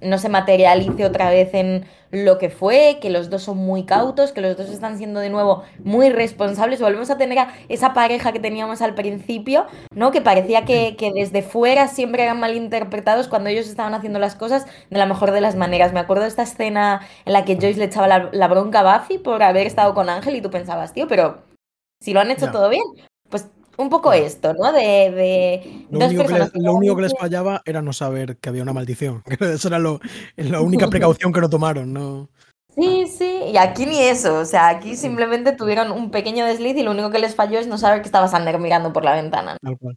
[0.00, 4.32] no se materialice otra vez en lo que fue, que los dos son muy cautos,
[4.32, 6.80] que los dos están siendo de nuevo muy responsables.
[6.80, 10.10] Volvemos a tener a esa pareja que teníamos al principio, ¿no?
[10.10, 14.66] Que parecía que, que desde fuera siempre eran malinterpretados cuando ellos estaban haciendo las cosas
[14.88, 15.92] de la mejor de las maneras.
[15.92, 19.18] Me acuerdo de esta escena en la que Joyce le echaba la, bronca a Buffy
[19.18, 21.42] por haber estado con Ángel y tú pensabas, tío, pero
[22.00, 22.84] si lo han hecho todo bien,
[23.28, 23.48] pues
[23.78, 24.72] un poco esto, ¿no?
[24.72, 28.48] De, de lo, único que, les, lo único que les fallaba era no saber que
[28.48, 29.22] había una maldición.
[29.40, 30.00] Eso era lo,
[30.36, 32.28] la única precaución que no tomaron, ¿no?
[32.74, 36.84] Sí, sí, y aquí ni eso, o sea, aquí simplemente tuvieron un pequeño desliz y
[36.84, 39.56] lo único que les falló es no saber que estaba Sander mirando por la ventana.
[39.60, 39.96] Tal cual.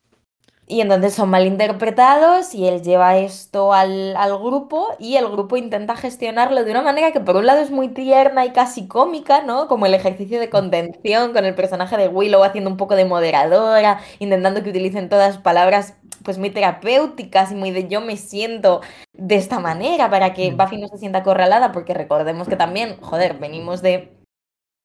[0.72, 5.98] Y entonces son malinterpretados y él lleva esto al, al, grupo y el grupo intenta
[5.98, 9.68] gestionarlo de una manera que por un lado es muy tierna y casi cómica, ¿no?
[9.68, 14.00] Como el ejercicio de contención con el personaje de Willow haciendo un poco de moderadora,
[14.20, 18.80] intentando que utilicen todas palabras pues muy terapéuticas y muy de yo me siento
[19.12, 23.34] de esta manera para que Buffy no se sienta acorralada porque recordemos que también, joder,
[23.40, 24.18] venimos de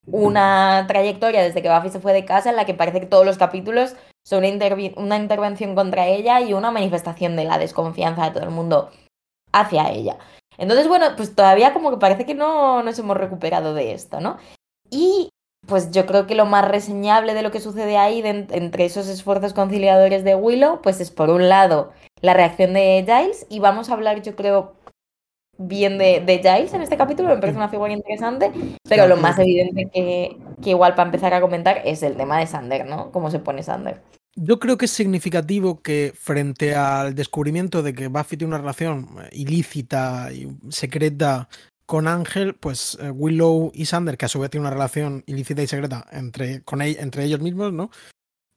[0.07, 3.25] una trayectoria desde que Buffy se fue de casa en la que parece que todos
[3.25, 3.94] los capítulos
[4.33, 8.91] una, intervención contra ella y una manifestación de la desconfianza de todo el mundo
[9.53, 10.19] hacia ella.
[10.59, 14.39] Entonces, bueno, pues todavía como que parece que no nos hemos recuperado de esto, ¿no?
[14.91, 15.31] Y
[15.67, 19.53] pues yo creo que lo más reseñable de lo que sucede ahí, entre esos esfuerzos
[19.53, 23.95] conciliadores de Willow, pues es por un lado la reacción de Giles y vamos a
[23.95, 24.75] hablar, yo creo,
[25.59, 28.51] bien de, de, Giles en este capítulo, me parece una figura interesante,
[28.88, 32.47] pero lo más evidente que, que, igual para empezar a comentar es el tema de
[32.47, 33.11] Sander, ¿no?
[33.12, 34.03] Cómo se pone Sander.
[34.35, 39.09] Yo creo que es significativo que frente al descubrimiento de que Buffy tiene una relación
[39.33, 41.49] ilícita y secreta
[41.87, 45.62] con Ángel, pues eh, Willow y Sander, que a su vez tiene una relación ilícita
[45.62, 47.90] y secreta entre, con entre ellos mismos, ¿no?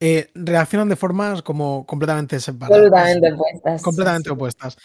[0.02, 2.82] Eh, reaccionan de formas como completamente separadas.
[2.82, 3.82] Completamente opuestas.
[3.82, 4.78] Completamente opuestas.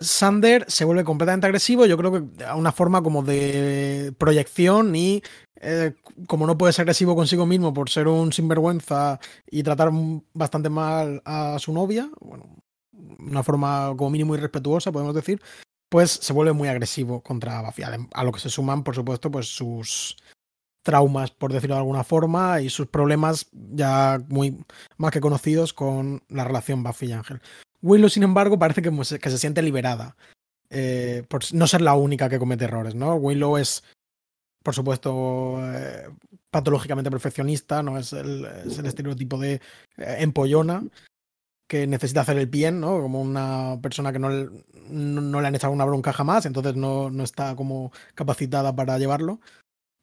[0.00, 5.22] Sander se vuelve completamente agresivo, yo creo que a una forma como de proyección y
[5.60, 5.94] eh,
[6.26, 9.90] como no puede ser agresivo consigo mismo por ser un sinvergüenza y tratar
[10.32, 12.56] bastante mal a su novia, bueno,
[13.18, 15.40] una forma como mínimo irrespetuosa, podemos decir,
[15.90, 19.48] pues se vuelve muy agresivo contra Buffy, a lo que se suman, por supuesto, pues
[19.48, 20.16] sus
[20.82, 24.64] traumas, por decirlo de alguna forma, y sus problemas ya muy
[24.96, 27.42] más que conocidos con la relación Buffy y Ángel.
[27.82, 30.16] Willow, sin embargo, parece que, se siente liberada.
[30.70, 33.16] Eh, por no ser la única que comete errores, ¿no?
[33.16, 33.82] Willow es,
[34.62, 36.08] por supuesto, eh,
[36.50, 39.60] patológicamente perfeccionista, no es el, es el estereotipo de eh,
[40.18, 40.84] empollona
[41.70, 43.00] que necesita hacer el bien, ¿no?
[43.00, 47.10] Como una persona que no, no, no, le han echado una bronca jamás, entonces no,
[47.10, 49.40] no está como capacitada para llevarlo.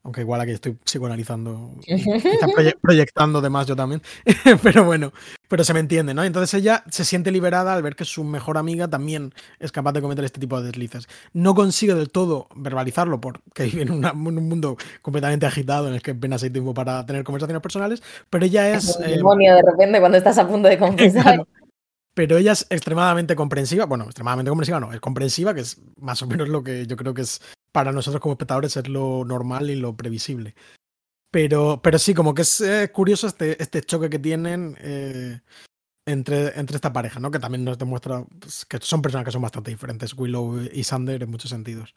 [0.08, 1.74] Aunque igual aquí estoy psicoanalizando,
[2.82, 4.02] proyectando de más yo también.
[4.64, 5.12] pero bueno,
[5.50, 6.24] pero se me entiende, ¿no?
[6.24, 10.02] Entonces ella se siente liberada al ver que su mejor amiga también es capaz de
[10.02, 11.10] cometer este tipo de deslices.
[11.34, 16.12] No consigue del todo verbalizarlo porque vive en, un mundo completamente agitado en el que
[16.12, 18.96] apenas hay tiempo para tener conversaciones personales, pero ella es...
[18.96, 21.46] Un eh, demonio de repente cuando estás a punto de confesar.
[22.18, 26.26] Pero ella es extremadamente comprensiva, bueno, extremadamente comprensiva no, es comprensiva, que es más o
[26.26, 27.40] menos lo que yo creo que es
[27.72, 30.56] para nosotros como espectadores es lo normal y lo previsible.
[31.30, 35.42] Pero, pero sí, como que es eh, curioso este, este choque que tienen eh,
[36.08, 37.30] entre, entre esta pareja, ¿no?
[37.30, 41.22] Que también nos demuestra pues, que son personas que son bastante diferentes, Willow y Sander
[41.22, 41.94] en muchos sentidos.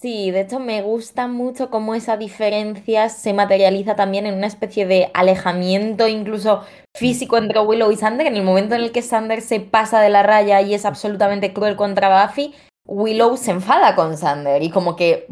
[0.00, 4.86] Sí, de hecho me gusta mucho cómo esa diferencia se materializa también en una especie
[4.86, 6.62] de alejamiento incluso
[6.96, 8.26] físico entre Willow y Sander.
[8.26, 11.52] En el momento en el que Sander se pasa de la raya y es absolutamente
[11.52, 12.54] cruel contra Buffy,
[12.86, 15.26] Willow se enfada con Sander y como que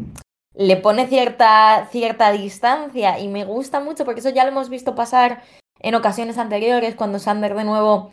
[0.53, 4.93] le pone cierta, cierta distancia y me gusta mucho porque eso ya lo hemos visto
[4.93, 5.41] pasar
[5.79, 8.11] en ocasiones anteriores cuando Sander de nuevo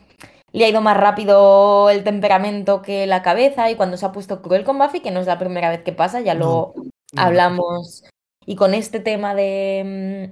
[0.51, 4.41] le ha ido más rápido el temperamento que la cabeza y cuando se ha puesto
[4.41, 6.73] cruel con Buffy, que no es la primera vez que pasa, ya lo
[7.15, 8.03] hablamos.
[8.45, 10.31] Y con este tema de,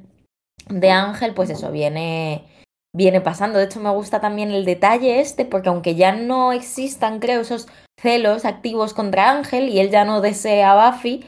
[0.69, 2.45] mm, de Ángel, pues eso, viene,
[2.93, 3.59] viene pasando.
[3.59, 7.67] De hecho, me gusta también el detalle este, porque aunque ya no existan, creo, esos
[7.99, 11.25] celos activos contra Ángel y él ya no desea a Buffy,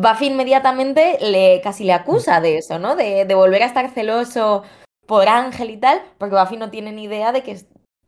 [0.00, 2.96] Buffy inmediatamente le casi le acusa de eso, ¿no?
[2.96, 4.62] De, de volver a estar celoso
[5.06, 7.58] por Ángel y tal, porque Buffy no tiene ni idea de que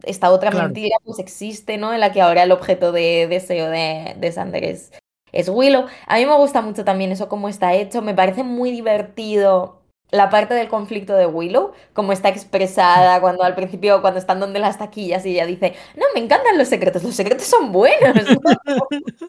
[0.06, 0.66] esta otra Claro.
[0.66, 1.92] mentira pues existe, ¿no?
[1.92, 4.92] En la que ahora el objeto de deseo de, de Sander es,
[5.32, 5.86] es Willow.
[6.06, 8.02] A mí me gusta mucho también eso, cómo está hecho.
[8.02, 13.54] Me parece muy divertido la parte del conflicto de Willow, cómo está expresada cuando al
[13.56, 17.14] principio, cuando están donde las taquillas y ella dice, no, me encantan los secretos, los
[17.16, 18.14] secretos son buenos.
[18.14, 18.86] ¿no?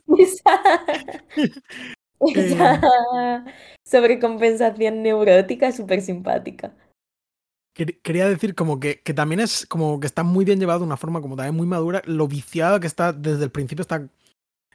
[0.18, 0.62] Esa,
[2.20, 3.46] esa
[3.84, 6.74] sobrecompensación neurótica es súper simpática.
[7.76, 10.86] Quer- Quería decir como que, que también es como que está muy bien llevado de
[10.86, 14.08] una forma como también muy madura, lo viciada que está desde el principio esta,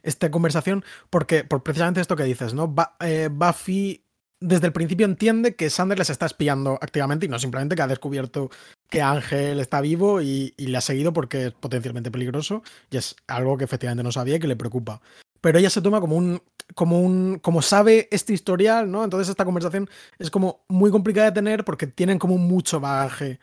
[0.03, 2.73] esta conversación, porque por precisamente esto que dices, ¿no?
[3.01, 4.03] Eh, Buffy
[4.39, 7.87] desde el principio entiende que Sander les está espiando activamente y no simplemente que ha
[7.87, 8.49] descubierto
[8.89, 13.15] que Ángel está vivo y, y le ha seguido porque es potencialmente peligroso y es
[13.27, 15.01] algo que efectivamente no sabía y que le preocupa.
[15.41, 16.41] Pero ella se toma como un,
[16.75, 19.03] como un, como sabe este historial, ¿no?
[19.03, 19.89] Entonces esta conversación
[20.19, 23.39] es como muy complicada de tener porque tienen como mucho bagaje,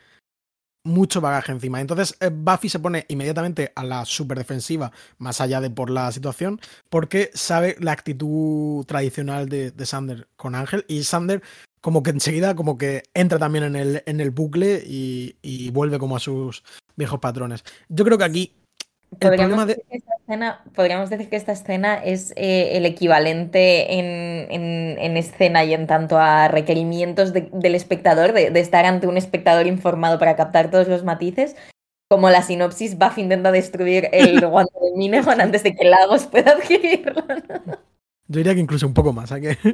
[0.84, 1.80] mucho bagaje encima.
[1.80, 6.60] Entonces eh, Buffy se pone inmediatamente a la superdefensiva, más allá de por la situación,
[6.88, 11.42] porque sabe la actitud tradicional de, de Sander con Ángel y Sander
[11.80, 15.98] como que enseguida como que entra también en el, en el bucle y, y vuelve
[15.98, 16.64] como a sus
[16.96, 17.64] viejos patrones.
[17.88, 18.57] Yo creo que aquí
[19.20, 19.74] Podríamos de...
[19.74, 24.06] decir que esta escena, podríamos decir que esta escena es eh, el equivalente en,
[24.52, 29.06] en- en escena y en tanto a requerimientos de- del espectador, de, de estar ante
[29.06, 31.56] un espectador informado para captar todos los matices,
[32.10, 36.52] como la sinopsis, Buffy intenta destruir el guante de Minegon antes de que Lagos pueda
[36.52, 37.24] adquirirlo.
[38.28, 39.32] Yo diría que incluso un poco más.
[39.32, 39.56] ¿a que-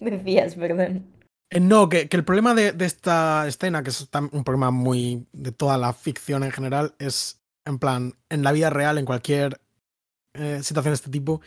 [0.00, 1.04] Decías, perdón.
[1.50, 5.26] Eh, No, que, que el problema de, de esta escena, que es un problema muy
[5.32, 9.60] de toda la ficción en general, es en plan, en la vida real, en cualquier
[10.34, 11.40] eh, situación de este tipo,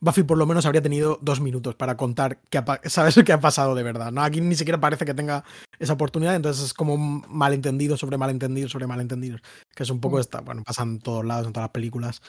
[0.00, 3.74] Buffy por lo menos habría tenido dos minutos para contar pa- sabes qué ha pasado
[3.74, 4.12] de verdad.
[4.12, 4.22] ¿no?
[4.22, 5.44] Aquí ni siquiera parece que tenga
[5.78, 9.40] esa oportunidad, entonces es como un malentendido sobre malentendido sobre malentendidos,
[9.74, 10.20] que es un poco Mm.
[10.20, 12.22] esta, bueno, pasa en todos lados, en todas las películas,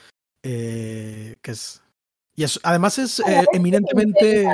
[0.44, 1.82] eh, que es...
[2.36, 4.48] Y es, además es eh, eminentemente...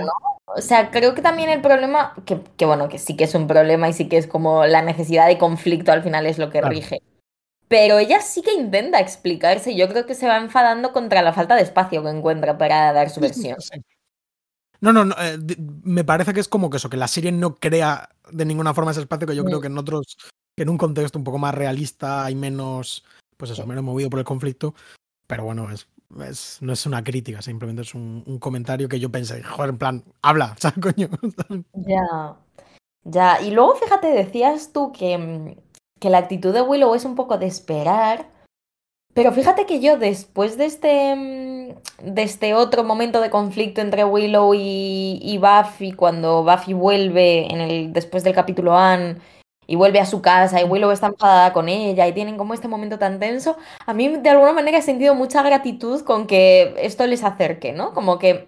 [0.46, 3.48] O sea, creo que también el problema, que, que bueno, que sí que es un
[3.48, 6.60] problema y sí que es como la necesidad de conflicto al final es lo que
[6.60, 6.74] Claro.
[6.74, 7.02] rige.
[7.68, 11.34] Pero ella sí que intenta explicarse y yo creo que se va enfadando contra la
[11.34, 13.62] falta de espacio que encuentra para dar su Sí, sí, versión.
[13.62, 13.82] sí.
[14.82, 15.38] No, no, no, eh,
[15.84, 18.92] me parece que es como que eso, que la serie no crea de ninguna forma
[18.92, 20.18] ese espacio que yo creo que en otros,
[20.56, 23.04] que en un contexto un poco más realista hay menos,
[23.38, 24.76] pues eso, menos movido por el conflicto.
[25.26, 25.88] Pero bueno, es,
[26.62, 30.56] no es una crítica, simplemente es un, comentario que yo pensé, joder, en plan, habla,
[30.60, 31.10] ¿sabes, coño?
[31.74, 32.38] Ya,
[33.04, 33.42] ya.
[33.42, 35.56] Y luego, fíjate, decías tú que, mm,
[36.00, 38.34] que la actitud de Willow es un poco de esperar.
[39.14, 44.04] Pero fíjate que yo después de este, mm, de este otro momento de conflicto entre
[44.04, 49.18] Willow y, y Buffy, cuando Buffy vuelve en el, después del capítulo Anne
[49.68, 52.68] y vuelve a su casa y Willow está enfadada con ella y tienen como este
[52.68, 57.06] momento tan tenso, a mí de alguna manera he sentido mucha gratitud con que esto
[57.08, 57.94] les acerque, ¿no?
[57.94, 58.48] Como que,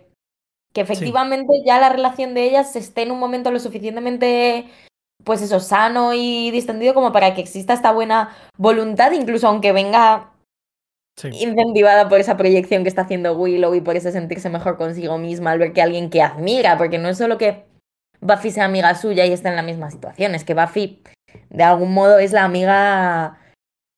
[0.73, 4.69] que efectivamente ya la relación de ellas esté en un momento lo suficientemente
[5.23, 10.31] pues eso, sano y distendido como para que exista esta buena voluntad, incluso aunque venga
[11.19, 15.17] Sí, incentivada por esa proyección que está haciendo Willow y por ese sentirse mejor consigo
[15.17, 17.65] misma al ver que alguien que admira, porque no es solo que
[18.21, 21.01] Buffy sea amiga suya y está en la misma situación, es que Buffy
[21.49, 23.39] de algún modo es la amiga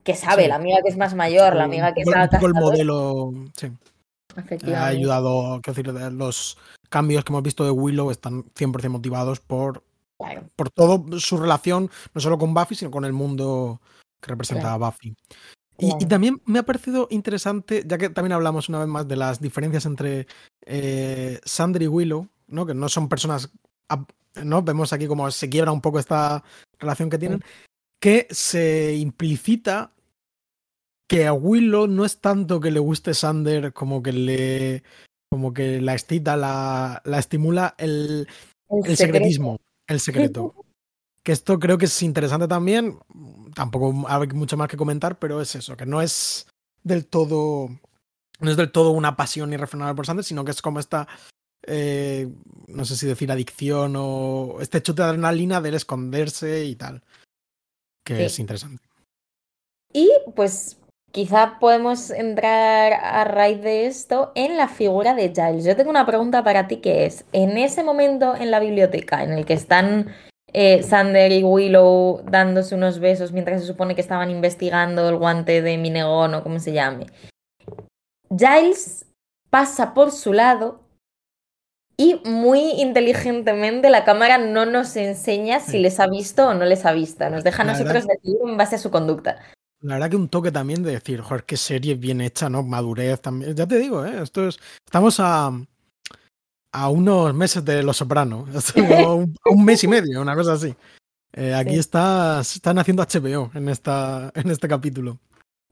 [0.04, 0.50] que sabe, Sí.
[0.50, 3.68] la amiga que es más mayor, la amiga que poco el modelo, sí,
[4.36, 4.98] ha Efectivamente.
[4.98, 6.58] ayudado, quiero decir, de los
[6.90, 9.84] cambios que hemos visto de Willow están 100% motivados por,
[10.18, 13.80] Claro, por todo su relación, no solo con Buffy, sino con el mundo
[14.22, 15.16] que representa a Buffy.
[15.78, 16.08] Y, y claro.
[16.10, 19.86] también me ha parecido interesante, ya que también hablamos una vez más de las diferencias
[19.86, 20.28] entre
[20.66, 22.66] eh, Sander y Willow, ¿no?
[22.66, 23.50] que no son personas,
[24.44, 24.62] ¿no?
[24.64, 26.44] vemos aquí como se quiebra un poco esta
[26.80, 27.42] relación que tienen,
[28.00, 29.94] que se implicita
[31.08, 34.84] que a Willow no es tanto que le guste Sander como que le
[35.32, 38.28] como que la excita, la, la estimula el,
[38.70, 38.98] El el secreto.
[38.98, 40.56] secretismo, el secreto.
[41.24, 42.98] Que esto creo que es interesante también.
[43.54, 46.48] Tampoco hay mucho más que comentar, pero es eso, que no es
[46.84, 47.70] del todo.
[48.40, 51.08] No es del todo una pasión irrefrenable por Sanders, sino que es como esta.
[51.68, 52.28] Eh,
[52.68, 57.02] no sé si decir adicción o este chute de adrenalina del esconderse y tal.
[58.06, 58.24] Que Sí.
[58.24, 58.84] es interesante.
[59.94, 60.78] Y pues
[61.12, 65.66] quizá podemos entrar a raíz de esto en la figura de Giles.
[65.66, 69.32] Yo tengo una pregunta para ti que es, en ese momento en la biblioteca en
[69.34, 70.14] el que están
[70.54, 75.62] eh, Sander y Willow dándose unos besos mientras se supone que estaban investigando el guante
[75.62, 77.06] de Minegón o como se llame.
[78.36, 79.06] Giles
[79.50, 80.82] pasa por su lado
[82.00, 86.86] y muy inteligentemente la cámara no nos enseña si les ha visto o no les
[86.86, 87.30] ha visto.
[87.30, 89.38] Nos deja a nosotros decir en base a su conducta.
[89.82, 92.64] La verdad que un toque también de decir, joder, qué serie bien hecha, ¿no?
[92.64, 93.54] Madurez también.
[93.54, 94.24] Ya te digo, ¿eh?
[94.24, 94.58] Esto es.
[94.86, 95.52] Estamos a,
[96.72, 98.48] a unos meses de Los Sopranos.
[98.78, 100.74] un, un mes y medio, una cosa así.
[101.34, 101.80] Eh, aquí Sí.
[101.80, 105.20] está, están haciendo HBO en, esta, en este capítulo.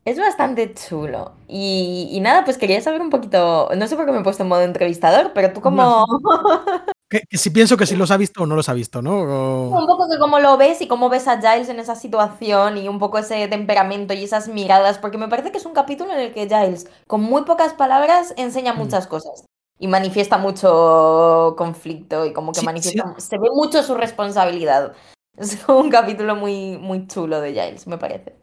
[0.07, 1.33] Es bastante chulo.
[1.49, 3.69] Y, y nada, pues quería saber un poquito.
[3.75, 6.05] No sé por qué me he puesto en modo entrevistador, pero tú como.
[7.09, 9.21] Que, que si pienso que si los ha visto o no los ha visto, ¿no?
[9.21, 12.77] O- Un poco que cómo lo ves y cómo ves a Giles en esa situación
[12.77, 16.11] y un poco ese temperamento y esas miradas, porque me parece que es un capítulo
[16.11, 18.77] en el que Giles, con muy pocas palabras, enseña Mm.
[18.77, 19.45] muchas cosas
[19.79, 24.91] y manifiesta mucho conflicto y como que Sí, manifiesta, se ve mucho su responsabilidad.
[25.37, 28.35] Es un capítulo muy, muy chulo de Giles, me parece.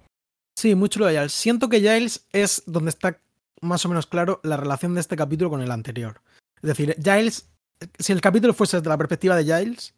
[0.64, 1.34] Sí, muy chulo de Giles.
[1.34, 3.20] Siento que Giles es donde está
[3.60, 6.22] más o menos claro la relación de este capítulo con el anterior.
[6.56, 7.50] Es decir, Giles,
[7.98, 9.92] si el capítulo fuese desde la perspectiva de Giles,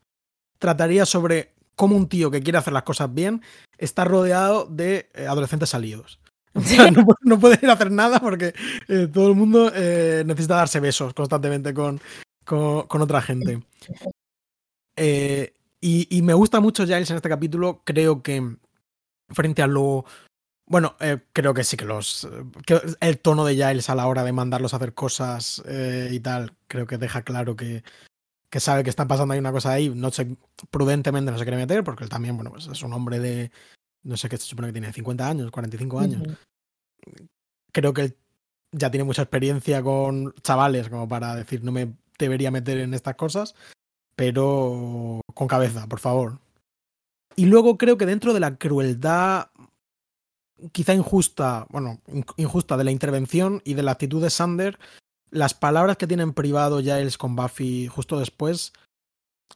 [0.59, 3.43] trataría sobre cómo un tío que quiere hacer las cosas bien
[3.79, 6.19] está rodeado de eh, adolescentes salidos.
[6.53, 8.53] O sea, no, puede- no puede ir a hacer nada porque
[8.89, 12.01] eh, todo el mundo eh, necesita darse besos constantemente con,
[12.45, 13.63] con, con otra gente.
[14.97, 17.83] Eh, y, y me gusta mucho Giles en este capítulo.
[17.85, 18.57] Creo que
[19.29, 20.05] frente a lo.
[20.69, 22.25] Bueno, eh, creo que sí que los.
[22.25, 26.09] eh, que el tono de Giles a la hora de mandarlos a hacer cosas eh,
[26.11, 27.85] y tal, creo que deja claro que,
[28.51, 29.91] que sabe que está pasando ahí una cosa ahí.
[29.91, 30.37] No sé,
[30.71, 33.53] prudentemente no se quiere meter, porque él también, bueno, pues es un hombre de.
[34.03, 36.23] No sé qué se supone que tiene, 50 años, 45 años.
[36.23, 36.37] Ujú.
[37.73, 38.17] Creo que él
[38.73, 43.15] ya tiene mucha experiencia con chavales como para decir no me debería meter en estas
[43.15, 43.55] cosas,
[44.17, 46.41] pero con cabeza, por favor.
[47.37, 49.51] Y luego creo que dentro de la crueldad
[50.73, 54.79] quizá injusta, bueno, in- injusta de la intervención y de la actitud de Sander,
[55.31, 58.73] las palabras que tiene en privado Giles con Buffy justo después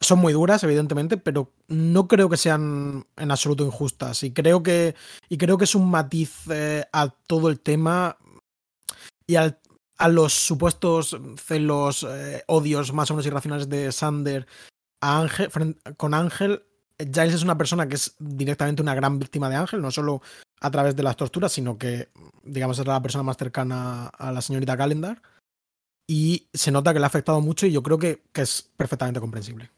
[0.01, 4.22] son muy duras, evidentemente, pero no creo que sean en absoluto injustas.
[4.22, 4.94] Y creo que,
[5.28, 8.16] y creo que es un matiz eh, a todo el tema
[9.26, 9.59] y al-
[9.98, 14.46] a los supuestos celos, eh, odios más o menos irracionales de Sander
[15.03, 15.51] a Ángel,
[15.96, 16.62] con Ángel.
[17.12, 20.22] Giles es una persona que es directamente una gran víctima de Ángel, no solo
[20.61, 22.09] a través de las torturas, sino que,
[22.42, 25.20] digamos, era la persona más cercana a la señorita Calendar.
[26.09, 29.20] Y se nota que le ha afectado mucho y yo creo que, que es perfectamente
[29.20, 29.70] comprensible.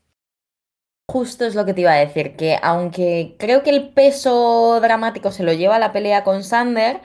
[1.10, 5.30] Justo es lo que te iba a decir, que aunque creo que el peso dramático
[5.30, 7.02] se lo lleva la pelea con Sander,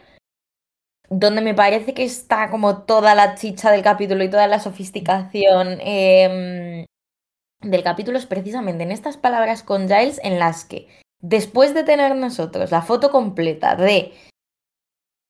[1.10, 5.80] donde me parece que está como toda la chicha del capítulo y toda la sofisticación
[5.82, 6.86] em,
[7.62, 10.88] del capítulo es precisamente en estas palabras con Giles en las que,
[11.22, 14.14] después de tener nosotros la foto completa de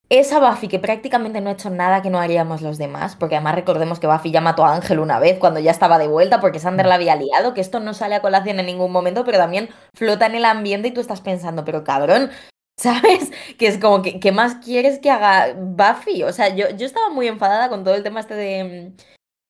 [0.09, 3.55] esa Buffy que prácticamente no ha hecho nada que no haríamos los demás, porque además
[3.55, 6.59] recordemos que Buffy ya mató a Ángel una vez cuando ya estaba de vuelta porque
[6.59, 9.69] Sander la había liado, que esto no sale a colación en ningún momento, pero también
[9.93, 12.31] flota en el ambiente y tú estás pensando, pero cabrón,
[12.79, 13.31] ¿sabes?
[13.57, 16.23] Que es como, que, ¿qué más quieres que haga Buffy?
[16.23, 18.93] O sea, yo, yo estaba muy enfadada con todo el tema este de,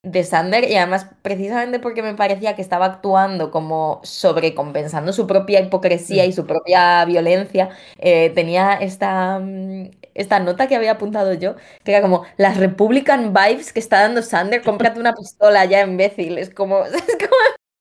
[0.07, 5.59] de Sander y además precisamente porque me parecía que estaba actuando como sobrecompensando su propia
[5.59, 11.55] hipocresía y su propia violencia, eh, tenía esta, mm, esta nota que había apuntado yo,
[11.83, 16.37] que era como las Republican vibes que está dando Sander, cómprate una pistola ya, imbécil.
[16.37, 16.83] Es como...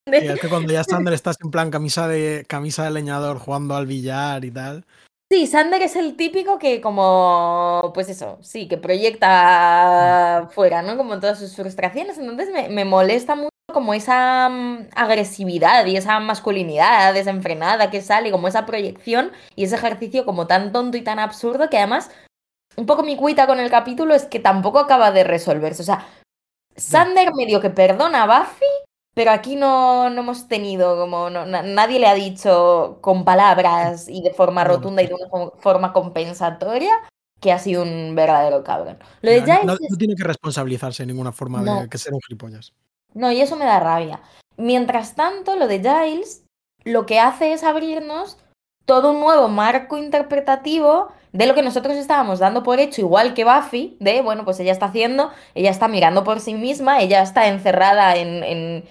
[0.08, 2.92] Es como Y es que cuando ya Sander estás en plan camisa de, camisa de
[2.92, 4.84] leñador jugando al billar y tal.
[5.28, 10.96] Sí, Sander es el típico que como, pues eso, sí, que proyecta fuera, ¿no?
[10.96, 12.16] Como todas sus frustraciones.
[12.18, 18.30] Entonces me, me molesta mucho como esa mm, agresividad y esa masculinidad desenfrenada que sale,
[18.30, 22.10] como esa proyección y ese ejercicio como tan tonto y tan absurdo que además
[22.76, 25.82] un poco mi cuita con el capítulo es que tampoco acaba de resolverse.
[25.82, 26.06] O sea,
[26.76, 28.66] Sander medio que perdona a Buffy,
[29.16, 34.10] pero aquí no, no hemos tenido como no- na- nadie le ha dicho con palabras
[34.10, 36.92] y de forma rotunda y de una fo- forma compensatoria
[37.40, 38.98] que ha sido un verdadero cabrón.
[39.22, 41.96] Lo de No, Giles no- es- no tiene que responsabilizarse de ninguna forma de que
[41.96, 42.74] ser un gilipollas.
[43.14, 44.20] No, y eso me da rabia.
[44.58, 46.44] Mientras tanto, lo de Giles
[46.84, 48.36] lo que hace es abrirnos
[48.84, 53.44] todo un nuevo marco interpretativo de lo que nosotros estábamos dando por hecho, igual que
[53.44, 57.48] Buffy, de, bueno, pues ella está haciendo, ella está mirando por sí misma, ella está
[57.48, 58.84] encerrada en, en,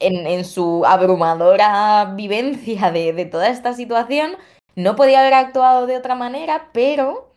[0.00, 4.36] en- su abrumadora vivencia de, de toda esta situación,
[4.74, 7.30] no podía haber actuado de otra manera, pero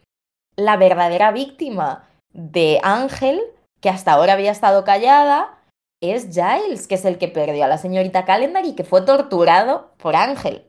[0.55, 3.39] la verdadera víctima de Ángel,
[3.79, 5.59] que hasta ahora había estado callada,
[6.01, 9.91] es Giles, que es el que perdió a la señorita Calendar y que fue torturado
[9.97, 10.63] por Ángel.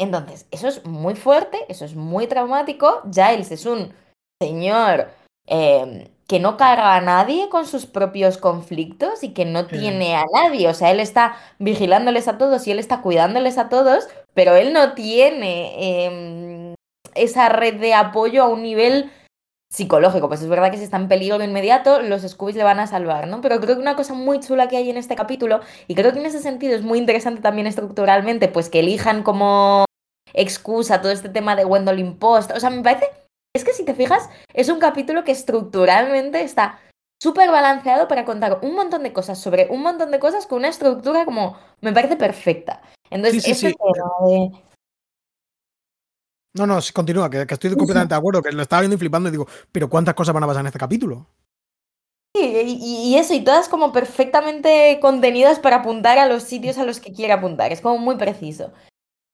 [0.00, 3.02] Entonces, eso es muy fuerte, eso es muy traumático.
[3.12, 3.92] Giles es un
[4.42, 5.08] señor
[5.46, 10.24] eh, que no carga a nadie con sus propios conflictos y que no tiene a
[10.32, 10.68] nadie.
[10.68, 14.72] O sea, él está vigilándoles a todos y él está cuidándoles a todos, pero él
[14.72, 16.74] no tiene eh,
[17.14, 19.10] esa red de apoyo a un nivel
[19.70, 20.28] psicológico.
[20.28, 23.26] Pues es verdad que si está en peligro inmediato, los Scoobies le van a salvar,
[23.26, 23.42] ¿no?
[23.42, 26.20] Pero creo que una cosa muy chula que hay en este capítulo, y creo que
[26.20, 29.84] en ese sentido es muy interesante también estructuralmente, pues que elijan como
[30.34, 32.52] excusa todo este tema de Gwendolyn Post.
[32.52, 33.10] O sea, me parece,
[33.54, 36.78] es que si te fijas, es un capítulo que estructuralmente está
[37.22, 40.68] súper balanceado para contar un montón de cosas sobre un montón de cosas con una
[40.68, 42.80] estructura como me parece perfecta.
[43.10, 43.76] Entonces, Sí, sí, este sí.
[43.76, 44.62] tema de
[46.54, 49.28] No, no, continúa, que, que estoy completamente de acuerdo, que lo estaba viendo y flipando
[49.28, 51.26] y digo, pero ¿cuántas cosas van a pasar en este capítulo?
[52.34, 56.84] Sí, y, y eso, y todas como perfectamente contenidas para apuntar a los sitios a
[56.84, 57.72] los que quiere apuntar.
[57.72, 58.72] Es como muy preciso.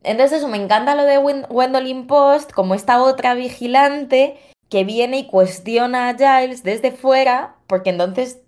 [0.06, 4.38] Entonces, eso, me encanta lo de Gwen- Gwendolyn Post, como esta otra vigilante
[4.70, 8.40] que viene y cuestiona a Giles desde fuera, porque entonces,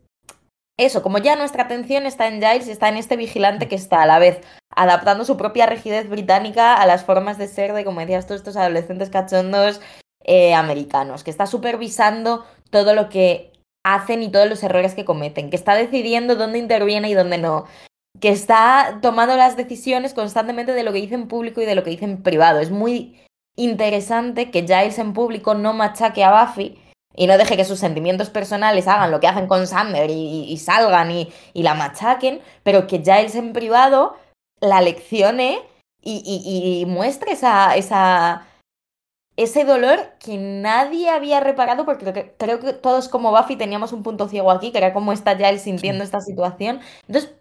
[0.79, 4.07] eso, como ya nuestra atención está en Giles está en este vigilante que está a
[4.07, 4.41] la vez
[4.75, 8.57] adaptando su propia rigidez británica a las formas de ser de, como decías tú, estos
[8.57, 9.81] adolescentes cachondos
[10.25, 13.53] eh, americanos, que está supervisando todo lo que
[13.85, 17.65] hacen y todos los errores que cometen, que está decidiendo dónde interviene y dónde no,
[18.21, 21.85] que está tomando las decisiones constantemente de lo que dice en público y de lo
[21.85, 22.61] que dice en privado.
[22.61, 23.21] Es muy
[23.57, 26.79] interesante que Giles en público no machaque a Buffy
[27.15, 30.57] y no deje que sus sentimientos personales hagan lo que hacen con Sander y, y
[30.59, 34.17] salgan y, y la machaquen, pero que Giles en privado
[34.61, 35.63] la leccione
[36.01, 38.47] y, muestre esa, esa,
[39.37, 43.93] ese dolor que nadie había reparado, porque creo que, creo que todos como Buffy teníamos
[43.93, 46.81] un punto ciego aquí, que era cómo está Giles sintiendo esta situación.
[47.07, 47.35] Entonces,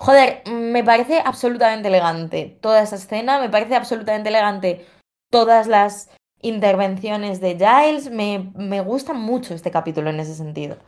[0.00, 4.86] joder, me parece absolutamente elegante toda esa escena, me parece absolutamente elegante
[5.30, 10.78] todas las intervenciones de Giles, me, me gusta mucho este capítulo en ese sentido.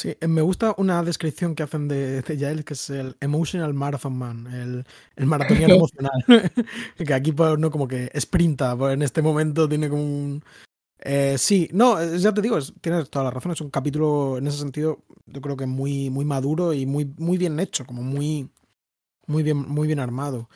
[0.00, 3.74] Sí, eh, me gusta una descripción que hacen de, de Giles, que es el Emotional
[3.74, 6.24] Marathon Man, el, el maratoniano emocional.
[7.06, 10.42] que aquí, pues, no como que sprinta, pues, en este momento tiene como un.
[11.02, 13.52] Eh, sí, no, ya te digo, es- tienes toda la razón.
[13.52, 17.38] Es un capítulo en ese sentido, yo creo que muy, muy maduro y muy, muy
[17.38, 18.50] bien hecho, como muy,
[19.26, 20.48] muy bien, muy bien armado.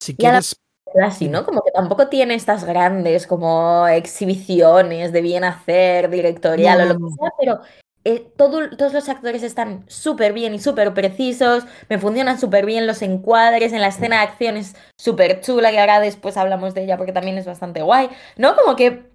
[0.00, 0.56] Si Y quieres.
[1.00, 1.44] Así, ¿no?
[1.44, 6.94] Como que tampoco tiene estas grandes como exhibiciones de bien hacer, directorial No, o lo
[6.98, 7.60] que sea, pero
[8.02, 12.86] eh, todo- todos los actores están súper bien y súper precisos, me funcionan súper bien
[12.88, 16.82] los encuadres, en la escena de acción es súper chula, que ahora después hablamos de
[16.84, 18.56] ella porque también es bastante guay, ¿no?
[18.56, 19.09] Como que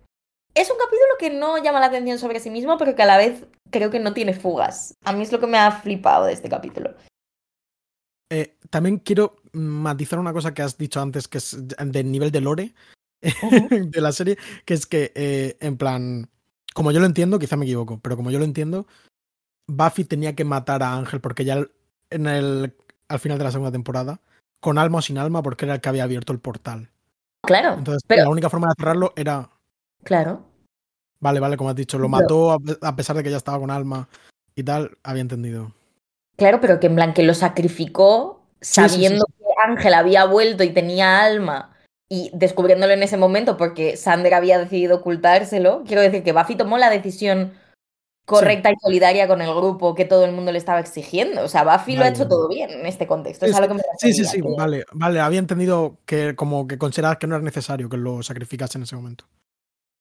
[0.55, 3.17] es un capítulo que no llama la atención sobre sí mismo, pero que a la
[3.17, 4.95] vez creo que no tiene fugas.
[5.03, 6.95] A mí es lo que me ha flipado de este capítulo.
[8.31, 12.41] Eh, también quiero matizar una cosa que has dicho antes, que es del nivel de
[12.41, 12.73] lore
[13.21, 16.29] de la serie, que es que, eh, en plan,
[16.73, 18.87] como yo lo entiendo, quizá me equivoco, pero como yo lo entiendo,
[19.67, 21.65] Buffy tenía que matar a Ángel porque ya
[22.09, 22.75] en el,
[23.09, 24.21] al final de la segunda temporada,
[24.59, 26.89] con alma o sin alma, porque era el que había abierto el portal.
[27.45, 29.51] Claro, Entonces, pero la única forma de cerrarlo era,
[30.05, 30.45] claro.
[31.19, 33.71] vale, vale, como has dicho, lo mató a a pesar de que ya estaba con
[33.71, 34.07] alma
[34.55, 35.73] y tal, había entendido.
[36.37, 40.25] Claro, pero que en plan que lo sacrificó Sí, sí, sí, sabiendo que Ángel había
[40.25, 41.75] vuelto y tenía alma
[42.09, 45.83] y descubriéndolo en ese momento porque Sander había decidido ocultárselo.
[45.85, 47.53] Quiero decir que Buffy tomó la decisión
[48.25, 51.43] correcta y solidaria con el grupo que todo el mundo le estaba exigiendo.
[51.43, 53.45] O sea, Buffy lo ha hecho todo bien en este contexto.
[53.45, 55.97] Sí, Es a lo que me Sí, sí, refería, sí, que- vale, vale, había entendido
[56.05, 59.25] que como que considerabas que no era necesario que lo sacrificase en ese momento.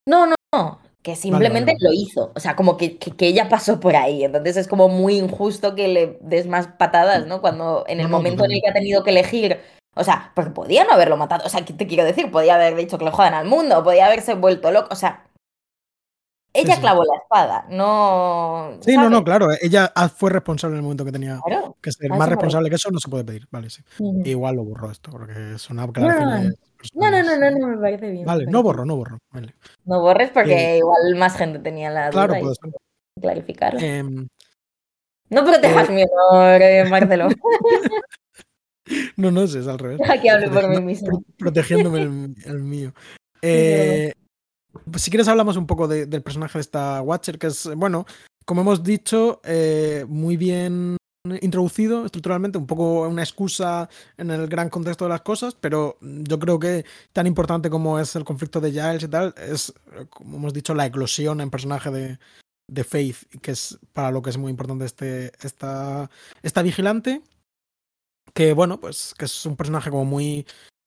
[0.06, 0.78] No, no, no.
[1.02, 1.78] Que simplemente vale.
[1.84, 2.32] lo hizo.
[2.34, 4.24] O sea, como que, que, que ella pasó por ahí.
[4.24, 7.40] Entonces es como muy injusto que le des más patadas, ¿no?
[7.42, 9.60] Cuando en el No, no, momento en el que ha tenido que elegir.
[9.96, 11.44] O sea, porque podía no haberlo matado.
[11.46, 12.30] O sea, ¿qué te quiero decir?
[12.30, 14.88] Podía haber dicho que lo jodan al mundo, podía haberse vuelto loco.
[14.92, 15.24] O sea,
[16.54, 16.80] ella sí.
[16.80, 18.78] clavó la espada, no.
[18.80, 21.76] Sí, no, no, claro, ella ah, fue responsable en el momento que tenía Claro.
[21.82, 23.82] que ser a más responsable que eso, no se puede pedir, vale, sí.
[24.24, 25.92] Igual lo borró esto, porque son No, no,
[27.22, 28.24] no, no, no, no, me parece bien.
[28.24, 29.18] Vale, no borro, no borro.
[29.32, 29.54] Vale.
[29.84, 32.70] No borres porque Eh, igual más gente tenía la claro, duda y puede ser.
[33.20, 33.80] clarificarlo.
[33.80, 34.28] Em,
[35.30, 37.28] No protejas eh, mi honor, Marcelo.
[39.16, 39.98] no, no sé, es al revés.
[39.98, 41.08] Deja que hable por mí mismo.
[41.08, 42.92] pro- protegiéndome el, el mío.
[43.46, 44.14] Eh,
[44.96, 48.06] si quieres hablamos un poco de- del personaje de esta Watcher, que es, bueno,
[48.46, 50.96] como hemos dicho, eh, muy bien
[51.40, 56.38] introducido estructuralmente, un poco una excusa en el gran contexto de las cosas, pero yo
[56.38, 60.36] creo que tan importante como es el conflicto de Giles y tal, es, eh, como
[60.36, 62.18] hemos dicho, la eclosión en personaje de,
[62.70, 66.10] de Faith, que es para lo que es muy importante este, esta,
[66.42, 67.22] esta vigilante.
[68.34, 70.44] Que bueno, pues que es un personaje como muy.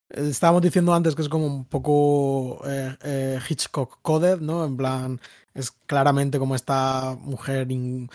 [0.10, 4.66] Eh, Estábamos diciendo antes que es como un poco eh, eh, Hitchcock coded, ¿no?
[4.66, 5.22] En plan,
[5.53, 8.08] es claramente como esta mujer eh,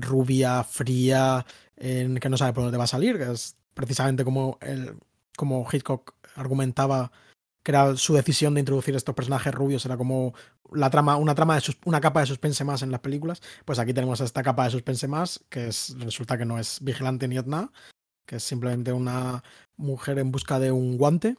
[0.00, 1.44] rubia, fría,
[1.76, 4.96] en que no sabe por dónde va a salir, que es precisamente como, el,
[5.36, 7.10] como Hitchcock argumentaba
[7.62, 10.34] que era su decisión de introducir estos personajes rubios, era como
[10.72, 13.42] la trama, una trama de sus- una capa de suspense más en las películas.
[13.64, 17.26] Pues aquí tenemos esta capa de suspense más, que es, resulta que no es vigilante
[17.26, 17.72] ni nada,
[18.26, 19.42] que es simplemente una
[19.76, 21.36] mujer en busca de un guante.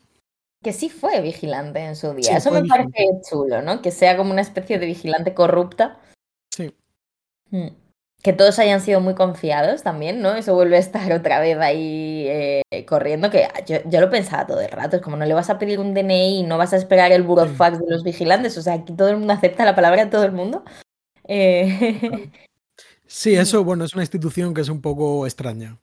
[0.64, 2.32] Que sí fue vigilante en su día.
[2.32, 3.82] Sí, Eso me parece chulo, ¿no?
[3.82, 6.00] Que sea como una especie de vigilante corrupta.
[6.52, 6.74] Sí,
[7.52, 7.68] Mm.
[8.24, 10.36] Que todos hayan sido muy confiados también, ¿no?
[10.36, 14.60] Eso vuelve a estar otra vez ahí eh, corriendo, que yo, yo lo pensaba todo
[14.60, 17.12] el rato, es como no le vas a pedir un DNI, no vas a esperar
[17.12, 20.12] el burofax de los vigilantes, o sea, aquí todo el mundo acepta la palabra de
[20.12, 20.64] todo el mundo.
[21.28, 22.32] Eh,
[23.06, 25.78] sí, eso, bueno, es una institución que es un poco extraña.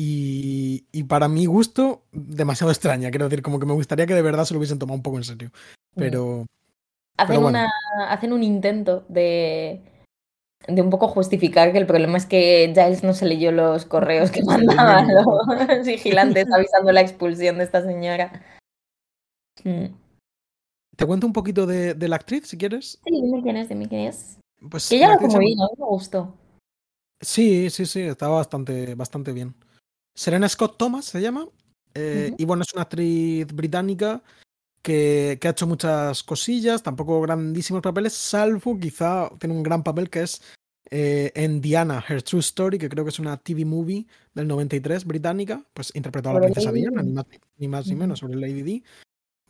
[0.00, 3.10] Y, y para mi gusto, demasiado extraña.
[3.10, 5.16] Quiero decir, como que me gustaría que de verdad se lo hubiesen tomado un poco
[5.16, 5.50] en serio.
[5.96, 6.46] Pero,
[7.16, 7.58] hacen, pero bueno.
[7.58, 9.82] una, hacen un intento de,
[10.68, 14.30] de un poco justificar que el problema es que Giles no se leyó los correos
[14.30, 15.26] que mandaban los
[15.86, 18.40] vigilantes avisando la expulsión de esta señora.
[19.64, 19.86] Mm.
[20.96, 23.00] Te cuento un poquito de, de la actriz, si quieres.
[23.04, 24.38] Sí, dime quién es, dime quién es.
[24.70, 26.34] Pues Que ella la lo llama- bien, a mí me gustó.
[27.20, 29.56] Sí, sí, sí, está bastante, bastante bien.
[30.18, 31.46] Serena Scott Thomas se llama.
[31.94, 32.34] eh.
[32.36, 34.20] Y bueno, es una actriz británica
[34.82, 40.10] que, que ha hecho muchas cosillas, tampoco grandísimos papeles, salvo quizá tiene un gran papel
[40.10, 40.42] que es
[40.90, 45.04] eh, en Diana, Her True Story, que creo que es una TV movie del 93
[45.04, 47.08] británica, pues interpretó a la princesa Diana, Di.
[47.08, 47.26] ni más
[47.58, 48.00] ni, más ni Ujú.
[48.00, 48.84] menos, sobre Lady Di.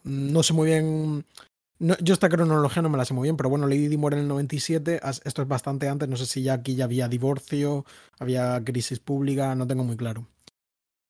[0.05, 1.25] Mm, No sé muy bien.
[1.79, 4.16] no- yo esta cronología no me la sé muy bien, pero bueno, Lady Di muere
[4.19, 5.01] en el 97.
[5.03, 6.09] as- Esto es bastante antes.
[6.11, 7.87] No sé si ya aquí ya había divorcio,
[8.19, 10.27] había crisis pública, no tengo muy claro.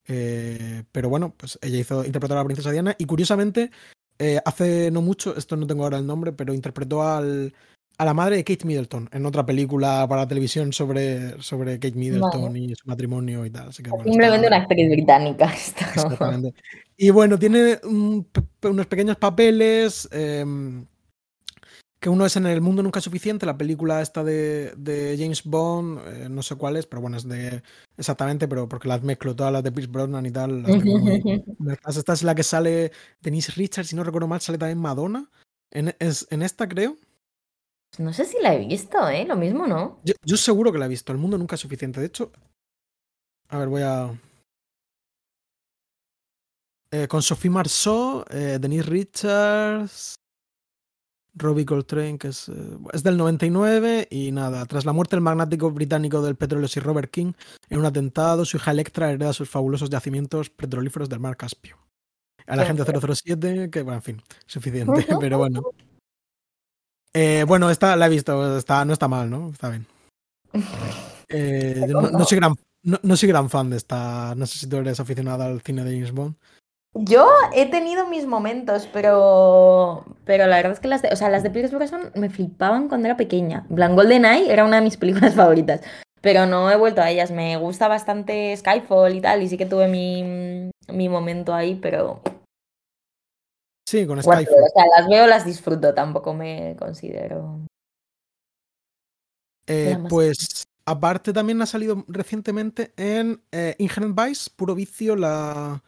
[0.09, 3.71] Eh, pero bueno, pues ella hizo interpretó a la princesa Diana y curiosamente
[4.19, 7.53] eh, hace no mucho, esto no tengo ahora el nombre, pero interpretó al,
[7.99, 12.57] a la madre de Kate Middleton en otra película para televisión sobre, sobre Kate Middleton
[12.57, 13.69] y su matrimonio y tal.
[13.69, 15.53] Así que, bueno, Simplemente está- una actriz británica.
[15.95, 16.55] Exactamente.
[16.97, 18.27] Y bueno, tiene un
[18.63, 20.09] unos pequeños papeles.
[20.11, 20.85] em,
[22.01, 25.43] que uno es en El Mundo Nunca es Suficiente, la película esta de, de James
[25.45, 27.63] Bond, eh, no sé cuál es, pero bueno, es de
[27.97, 30.63] exactamente, pero porque las mezclo todas las de Pierce Brosnan y tal.
[30.63, 31.45] Las muy,
[31.87, 35.29] esta es la que sale Denise Richards, si no recuerdo mal, sale también Madonna.
[35.71, 36.97] En, es, en esta creo.
[37.99, 39.25] No sé si la he visto, ¿eh?
[39.27, 39.99] Lo mismo, ¿no?
[40.05, 41.11] Yo, yo seguro que la he visto.
[41.13, 42.01] El Mundo Nunca es Suficiente.
[42.01, 42.31] De hecho,
[43.49, 44.19] a ver, voy a.
[46.91, 50.15] Eh, con Sophie Marceau, eh, Denise Richards,
[51.39, 52.53] Robbie Coltrane, que es, eh,
[52.93, 57.11] es del 99 y nada, tras la muerte del magnático británico del petróleo Sir Robert
[57.11, 57.33] King
[57.71, 61.79] en un atentado, su hija Electra hereda sus fabulosos yacimientos petrolíferos del mar Caspio.
[62.47, 65.63] A la gente 007, que bueno, en fin, suficiente, pero bueno.
[67.13, 69.51] Eh, bueno, esta la he visto, está, no está mal, ¿no?
[69.51, 69.87] Está bien.
[71.29, 74.35] Eh, no soy gran, no, no soy gran fan de esta.
[74.35, 76.37] No sé si tú eres aficionada al cine de James Bond.
[77.01, 81.29] Yo he tenido mis momentos, pero, pero la verdad es que las de, o sea,
[81.29, 83.67] las de Pierce Brosnan me flipaban cuando era pequeña.
[83.71, 85.81] En plan, GoldenEye era una de mis películas favoritas,
[86.21, 87.31] pero no he vuelto a ellas.
[87.31, 92.21] Me gusta bastante Skyfall y tal, y sí que tuve mi, mi momento ahí, pero
[93.89, 94.65] Sí, con Skyfall.
[94.65, 97.61] o sea, las veo, las disfruto, tampoco me considero.
[99.67, 105.83] Eh, pues aparte también ha salido recientemente en eh, Inherent Vice, Puro Vicio, la,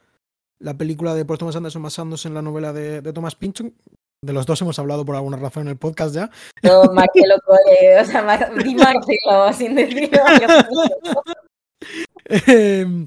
[0.61, 3.74] la película de Thomas Anderson basándose en la novela de, de Thomas Pynchon.
[4.22, 6.30] De los dos hemos hablado por alguna razón en el podcast ya.
[6.62, 10.20] Yo, Marcelo Core, o sea, di Marcelo sin decirlo.
[12.26, 13.06] Eh,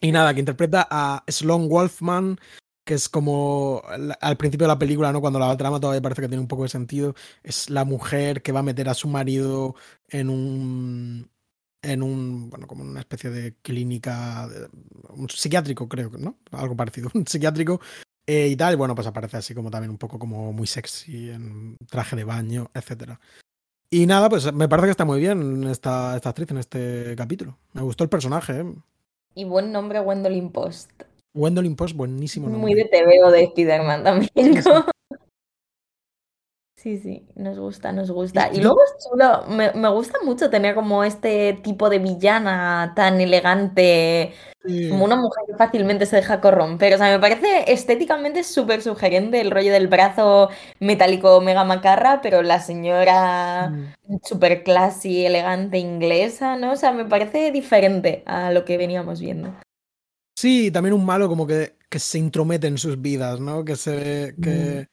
[0.00, 2.38] y nada, que interpreta a Sloan Wolfman,
[2.84, 5.20] que es como al- al principio de la película, ¿no?
[5.20, 7.14] Cuando la trama todavía parece que tiene un poco de sentido.
[7.42, 9.74] Es la mujer que va a meter a su marido
[10.08, 11.30] en un.
[11.82, 12.50] En un.
[12.50, 14.48] Bueno, como una especie de clínica.
[14.48, 14.68] de-
[15.10, 16.36] un psiquiátrico, creo, ¿no?
[16.52, 17.10] Algo parecido.
[17.14, 17.80] Un psiquiátrico.
[18.26, 18.74] eh, y tal.
[18.74, 22.24] Y bueno, pues aparece así como también un poco como muy sexy, en traje de
[22.24, 23.18] baño, etcétera.
[23.90, 27.56] Y nada, pues me parece que está muy bien esta, esta actriz en este capítulo.
[27.72, 28.74] Me gustó el personaje, ¿eh?
[29.34, 30.90] Y buen nombre, Gwendolyn Post.
[31.34, 32.60] Gwendolyn Post, buenísimo nombre.
[32.60, 34.30] Muy de TVO de Spider-Man también.
[34.64, 34.84] ¿no?
[36.80, 38.50] Sí, sí, nos gusta, nos gusta.
[38.52, 43.20] Y luego es chulo, me, me gusta mucho tener como este tipo de villana tan
[43.20, 44.90] elegante, como Sí.
[44.92, 46.94] una mujer que fácilmente se deja corromper.
[46.94, 52.42] O sea, me parece estéticamente súper sugerente el rollo del brazo metálico mega macarra, pero
[52.42, 53.70] la señora
[54.06, 54.18] Mm.
[54.22, 56.70] súper classy, elegante inglesa, ¿no?
[56.74, 59.52] O sea, me parece diferente a lo que veníamos viendo.
[60.38, 63.64] Sí, también un malo como que, que se intromete en sus vidas, ¿no?
[63.64, 64.40] Que se Mm.
[64.42, 64.88] que,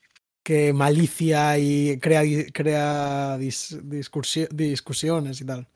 [0.46, 2.22] que malicia y crea,
[2.54, 5.68] crea dis- discursi- discusiones y tal.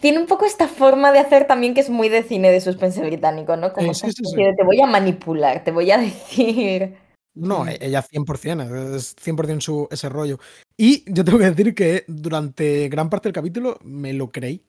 [0.00, 3.00] Tiene un poco esta forma de hacer también que es muy de cine de suspense
[3.02, 3.72] británico, ¿no?
[3.72, 6.96] Como sí, te voy a manipular, te voy a decir.
[7.34, 10.40] No, e- ella 100%, es 100% su, ese rollo.
[10.76, 14.60] Y yo tengo que decir que durante gran parte del capítulo me lo creí.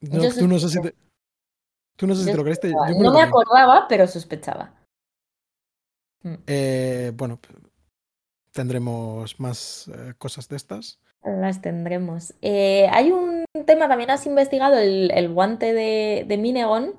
[0.00, 0.94] No, tú no sé si te,
[1.96, 4.74] tú no sé si te lo creíste, yo me No lo me acordaba, pero sospechaba.
[6.22, 6.34] Mm.
[6.46, 7.38] Eh, bueno,
[8.52, 10.98] tendremos más eh, cosas de estas.
[11.22, 12.34] Las tendremos.
[12.40, 16.94] Eh, hay un tema, también has investigado el, guante de, de Minegon,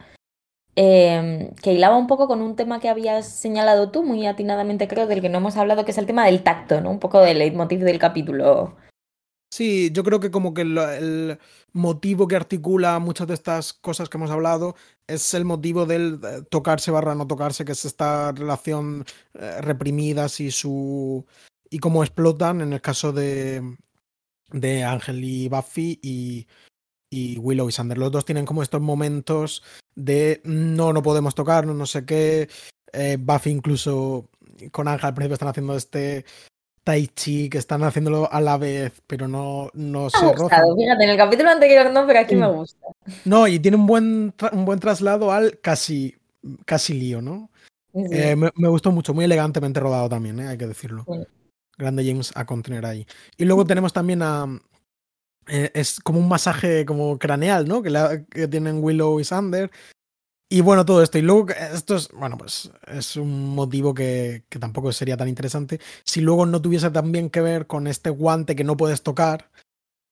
[0.76, 5.08] eh, que hilaba un poco con un tema que habías señalado tú, muy atinadamente creo,
[5.08, 6.92] del que no hemos hablado, que es el tema del tacto, ¿no?
[6.92, 8.76] Un poco del leitmotiv del capítulo.
[9.54, 11.38] Sí, yo creo que como que el
[11.74, 14.76] motivo que articula muchas de estas cosas que hemos hablado
[15.08, 20.28] es el motivo del eh, tocarse barra no tocarse, que es esta relación eh, reprimida
[20.40, 21.26] y su
[21.70, 23.78] y cómo explotan en el caso de,
[24.52, 26.48] de Ángel y Buffy y,
[27.10, 27.98] y Willow y Sander.
[27.98, 29.64] Los dos tienen como estos momentos
[29.96, 32.50] de no, no podemos tocarnos, no sé qué.
[32.94, 34.30] Eh, Buffy incluso
[34.72, 36.26] con Ángel al principio están haciendo este
[36.84, 40.38] Tai Chi, que están haciéndolo a la vez, pero no, no Me ha se rozan.
[40.42, 42.40] gustado, fíjate, en el capítulo anterior no, pero aquí Sí.
[42.40, 42.88] me gusta.
[43.26, 46.16] No, y tiene un buen, un buen traslado al casi,
[46.66, 47.50] casi lío, ¿no?
[47.94, 48.02] Sí.
[48.12, 50.48] Eh, me, me gustó mucho, muy elegantemente rodado también, ¿eh?
[50.48, 51.06] hay que decirlo.
[51.08, 51.20] Sí.
[51.78, 53.06] Grande James a contener ahí.
[53.38, 54.46] Y luego tenemos también a.
[55.48, 57.82] eh, es como un masaje como craneal, ¿no?
[57.82, 59.72] Que, la- que tienen Willow y Sander.
[60.54, 61.18] Y bueno, todo esto.
[61.18, 65.80] Y luego, esto es, bueno, pues es un motivo que, que tampoco sería tan interesante
[66.04, 69.50] si luego no tuviese también que ver con este guante que no puedes tocar,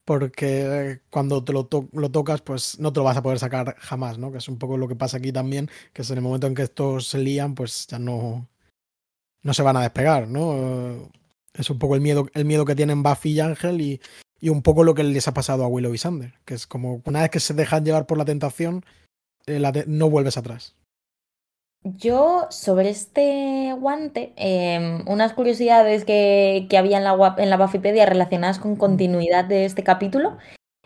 [0.05, 3.75] porque cuando te lo, to- lo tocas, pues no te lo vas a poder sacar
[3.79, 4.31] jamás, ¿no?
[4.31, 6.55] Que es un poco lo que pasa aquí también, que es en el momento en
[6.55, 8.47] que estos se lían, pues ya no,
[9.43, 11.09] no se van a despegar, ¿no?
[11.53, 14.01] Es un poco el miedo, el miedo que tienen Buffy y Ángel y,
[14.39, 17.01] y un poco lo que les ha pasado a Willow y Sander, que es como
[17.05, 18.85] una vez que se dejan llevar por la tentación,
[19.57, 20.75] la te- no vuelves atrás.
[21.83, 28.05] Yo, sobre este guante, em, unas curiosidades que, que había en la, en la Buffypedia
[28.05, 30.37] relacionadas con continuidad de este capítulo.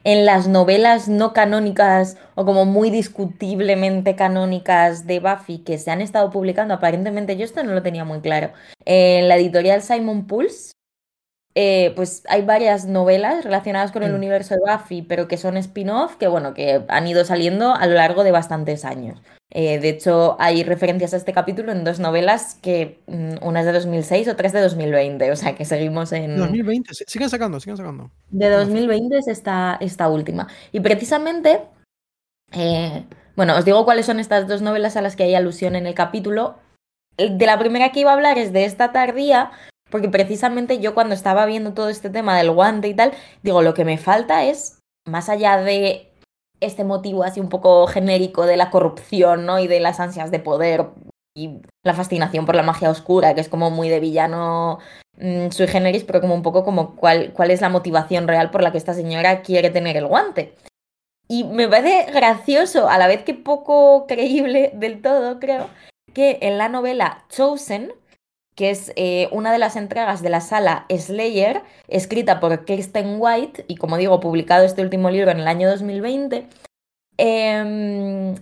[0.05, 6.01] En las novelas no canónicas o como muy discutiblemente canónicas de Buffy que se han
[6.01, 8.51] estado publicando, aparentemente yo esto no lo tenía muy claro.
[8.85, 10.72] En la editorial Simon Pulse,
[11.55, 14.15] eh, pues hay varias novelas relacionadas con el Mm.
[14.15, 17.93] universo de Buffy, pero que son spin-off, que bueno, que han ido saliendo a lo
[17.93, 19.21] largo de bastantes años.
[19.55, 23.67] Eh, de hecho, hay referencias a este capítulo en dos novelas que mm, una es
[23.67, 26.37] de 2006, otra es de 2020, o sea que seguimos en...
[26.37, 28.09] 2020, sí- siguen sacando, siguen sacando.
[28.31, 30.47] De 2020 es esta, esta última.
[30.71, 31.61] Y precisamente,
[32.51, 35.85] eh, bueno, os digo cuáles son estas dos novelas a las que hay alusión en
[35.87, 36.55] el capítulo.
[37.17, 39.51] De la primera que iba a hablar es de esta tardía,
[39.93, 43.11] porque precisamente yo cuando estaba viendo todo este tema del guante y tal,
[43.43, 46.11] digo, lo que me falta es, más allá de
[46.61, 49.59] este motivo así un poco genérico de la corrupción, ¿no?
[49.59, 50.87] Y de las ansias de poder
[51.37, 54.79] y la fascinación por la magia oscura, que es como muy de villano
[55.19, 58.63] mm, sui generis, pero como un poco como cuál, cuál es la motivación real por
[58.63, 60.55] la que esta señora quiere tener el guante.
[61.27, 65.69] Y me parece gracioso, a la vez que poco creíble del todo, creo,
[66.15, 67.93] que en la novela Chosen,
[68.55, 73.65] que es eh, una de las entregas de la sala Slayer, escrita por Kirsten White,
[73.67, 76.47] y como digo, publicado este último libro en el año 2020.
[77.17, 78.35] em,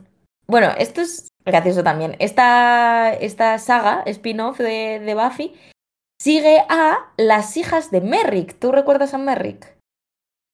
[0.47, 2.16] bueno, esto es gracioso también.
[2.20, 5.53] Esta, esta saga, spin-off de, de Buffy,
[6.22, 8.59] sigue a las hijas de Merrick.
[8.59, 9.76] ¿Tú recuerdas a Merrick?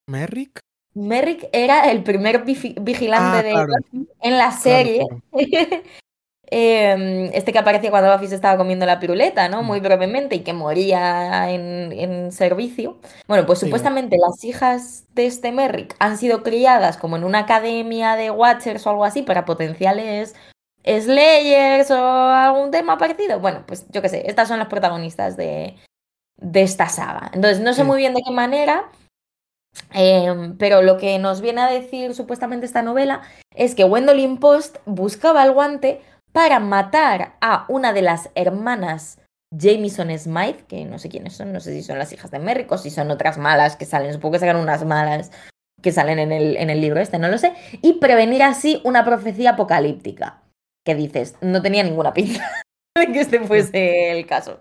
[0.10, 0.60] ¿Merrick?
[0.94, 3.54] Merrick era el primer vigi- vigilante Ah, de.
[3.54, 5.06] Buffy en la Claro, serie.
[5.08, 5.22] claro.
[6.50, 9.64] Em, este que aparecía cuando Buffy se estaba comiendo la piruleta, ¿no?
[9.64, 12.98] Muy brevemente y que moría en, en servicio.
[13.28, 17.40] Bueno, pues Sí, supuestamente las hijas de este Merrick han sido criadas como en una
[17.40, 20.36] academia de Watchers o algo así para potenciales
[20.86, 23.40] Slayers o algún tema parecido.
[23.42, 25.76] Bueno, pues yo qué sé, estas son las protagonistas de,
[26.38, 27.30] de esta saga.
[27.34, 27.88] Entonces, no sé Sí.
[27.88, 28.90] muy bien de qué manera,
[29.94, 33.22] em, pero lo que nos viene a decir supuestamente esta novela
[33.56, 36.02] es que Gwendolyn Post buscaba el guante
[36.38, 39.20] para matar a una de las hermanas
[39.50, 42.72] Jameson Smythe, que no sé quiénes son, no sé si son las hijas de Merrick
[42.72, 45.32] o si son otras malas que salen, supongo que sacan unas malas
[45.82, 49.04] que salen en el, en el libro este, no lo sé, y prevenir así una
[49.04, 50.44] profecía apocalíptica,
[50.86, 52.48] que dices, no tenía ninguna pinta
[52.96, 54.60] de que este fuese el caso.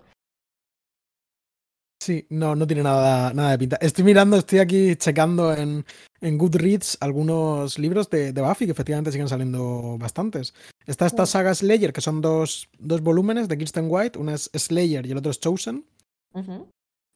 [2.02, 3.76] Sí, no, no tiene nada, nada de pinta.
[3.82, 5.84] Estoy mirando, estoy aquí checando en,
[6.20, 10.54] en Goodreads algunos libros de, Buffy que efectivamente siguen saliendo bastantes.
[10.86, 15.04] Está esta saga Slayer, que son dos, dos volúmenes de Kirsten White, una es Slayer
[15.04, 15.84] y el otro es Chosen.
[16.32, 16.66] Uh -huh.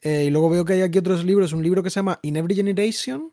[0.03, 2.37] eh, y luego veo que hay aquí otros libros, un libro que se llama In
[2.37, 3.33] Every Generation,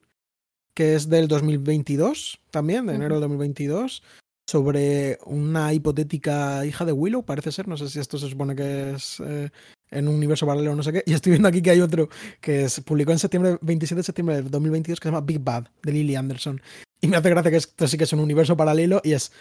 [0.76, 4.04] que es del 2022 también, de enero del 2022,
[4.48, 8.92] sobre una hipotética hija de Willow, parece ser, no sé si esto se supone que
[8.92, 9.50] es eh,
[9.90, 12.10] en un universo paralelo o no sé qué, y estoy viendo aquí que hay otro
[12.40, 15.68] que se publicó en septiembre, 27 de septiembre del 2022 que se llama Big Bad,
[15.82, 16.62] de Lily Anderson.
[17.00, 19.32] Y me hace gracia que esto sí que es un universo paralelo y es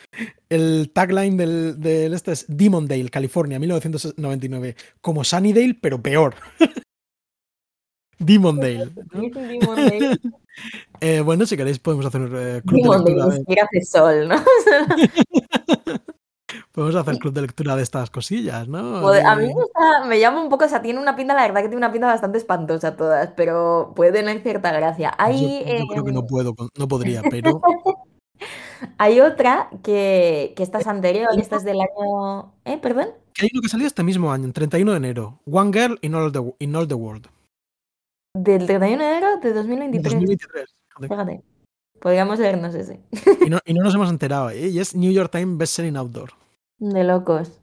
[0.51, 6.35] el tagline del, del este es Demondale, California, 1999, como Sunnydale, pero peor.
[8.19, 8.91] Demondale.
[9.13, 10.19] Demondale.
[11.01, 13.43] eh, bueno, si queréis podemos hacer eh, club Demondale,
[13.73, 14.37] de sol, ¿no?
[16.77, 19.01] podemos hacer club de lectura de estas cosillas, ¿no?
[19.01, 21.41] Joder, a mí me, está, me, llama un poco, o sea, tiene una pinta, la
[21.41, 25.15] verdad que tiene una pinta bastante espantosa todas, pero puede tener cierta gracia.
[25.17, 25.85] Hay, yo, yo eh...
[25.91, 27.63] creo que no puedo, no podría, pero...
[28.99, 32.53] Hay otra que, que esta es anterior, y esta es del año...
[32.67, 32.77] ¿Eh?
[32.77, 33.09] ¿Perdón?
[33.33, 35.41] Que hay uno que salió este mismo año, el 31 de enero.
[35.51, 37.27] One Girl in All the, in all the World.
[38.35, 40.13] Del 31 de enero de 2023.
[40.13, 40.75] 2023.
[40.89, 41.09] Fíjate.
[41.09, 41.45] Fíjate.
[42.01, 43.01] Podríamos leernos ese.
[43.41, 44.69] Y no, y no, nos hemos enterado, ¿eh?
[44.69, 46.31] Y es New York Times Bestselling Outdoor.
[46.79, 47.59] De locos.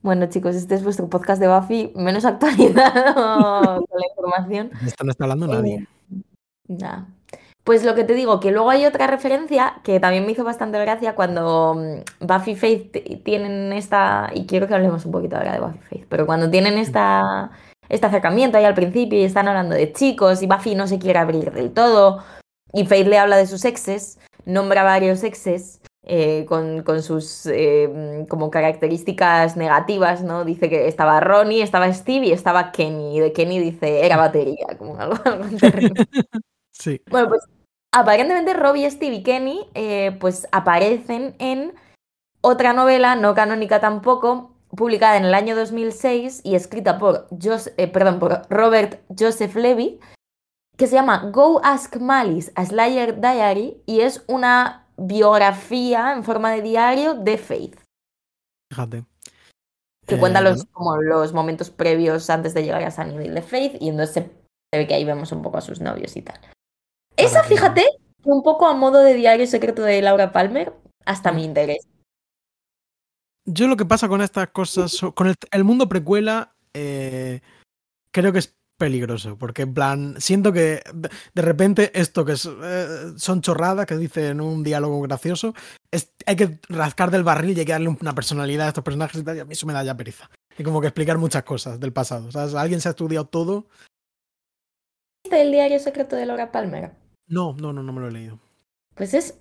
[0.00, 4.70] Bueno, chicos, este es vuestro podcast de Buffy, menos actualizado con la información.
[4.80, 5.88] De esto no está hablando nadie.
[6.10, 6.22] Eh,
[6.68, 7.06] nah.
[7.64, 10.78] Pues lo que te digo, que luego hay otra referencia que también me hizo bastante
[10.78, 15.54] gracia cuando mm, Buffy y Faith tienen esta, y quiero que hablemos un poquito ahora
[15.54, 17.50] de Buffy y Faith, pero cuando tienen esta,
[17.88, 21.18] este acercamiento ahí al principio y están hablando de chicos y Buffy no se quiere
[21.18, 22.22] abrir del todo
[22.74, 28.26] y Faith le habla de sus exes, nombra varios exes eh, con, con, sus eh,
[28.28, 30.44] como características negativas, ¿no?
[30.44, 33.16] Dice que estaba Ronnie, estaba Steve y estaba Kenny.
[33.16, 36.06] Y de Kenny dice era batería, como algo, algo terrible.
[36.76, 37.00] Sí.
[37.08, 37.42] Bueno, pues
[37.92, 41.72] aparentemente Robbie, Steve y Kenny eh, pues aparecen en
[42.40, 48.18] otra novela, no canónica tampoco, publicada en el año 2006 y escrita por, Jos perdón,
[48.18, 50.00] por Robert Joseph Levy,
[50.76, 56.52] que se llama Go Ask Malice, a Slayer Diary, y es una biografía en forma
[56.52, 57.78] de diario de Faith.
[58.70, 59.04] Fíjate.
[60.06, 60.70] Que Eh, cuenta los, bueno.
[60.72, 64.78] como los momentos previos antes de llegar a Sunnydale de Faith, y entonces se, se
[64.78, 66.38] ve que ahí vemos un poco a sus novios y tal.
[67.16, 67.84] Esa, que- fíjate,
[68.24, 70.72] un poco a modo de diario secreto de Laura Palmer,
[71.06, 71.36] hasta Mm.
[71.36, 71.86] mi interés.
[73.46, 77.40] Yo lo que pasa con estas cosas, con el, el mundo precuela, eh,
[78.10, 83.12] creo que es peligroso, porque en plan, siento que de, repente esto que es, eh,
[83.16, 85.54] son chorradas que dicen un diálogo gracioso,
[85.90, 89.20] es, hay que rascar del barril y hay que darle una personalidad a estos personajes
[89.20, 90.30] y tal, y a mí eso me da ya pereza.
[90.58, 92.30] Y como que explicar muchas cosas del pasado.
[92.30, 92.54] ¿sabes?
[92.54, 93.66] Alguien se ha estudiado todo.
[95.24, 96.92] ¿Viste el diario secreto de Laura Palmer?
[97.26, 98.38] No, no, no, no me lo he leído.
[98.94, 99.38] Pues es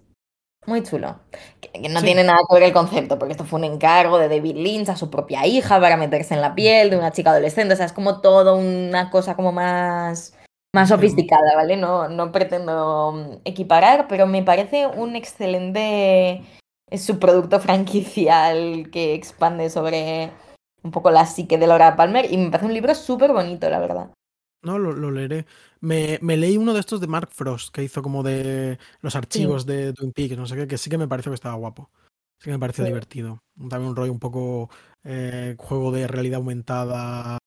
[0.66, 1.16] muy chulo.
[1.62, 2.06] Que, que no Sí.
[2.06, 4.96] tiene nada que ver el concepto, porque esto fue un encargo de David Lynch a
[4.96, 7.74] su propia hija para meterse en la piel de una chica adolescente.
[7.74, 10.34] O sea, es como todo una cosa como más,
[10.76, 11.78] más sofisticada, ¿vale?
[11.78, 16.42] No, no pretendo equiparar, pero me parece un excelente
[16.92, 20.32] subproducto franquicial que expande sobre
[20.84, 23.80] un poco la psique de Laura Palmer y me parece un libro súper bonito, la
[23.80, 24.10] verdad.
[24.64, 25.46] No, lo, lo leeré.
[25.82, 29.66] Me, me leí uno de estos de Mark Frost, que hizo como de los archivos
[29.66, 31.90] de Twin Peaks, no sé qué, que sí que me pareció que estaba guapo.
[32.40, 32.90] Sí que me pareció Sí.
[32.90, 33.40] divertido.
[33.70, 34.70] También un rollo un poco
[35.04, 37.38] eh, juego de realidad aumentada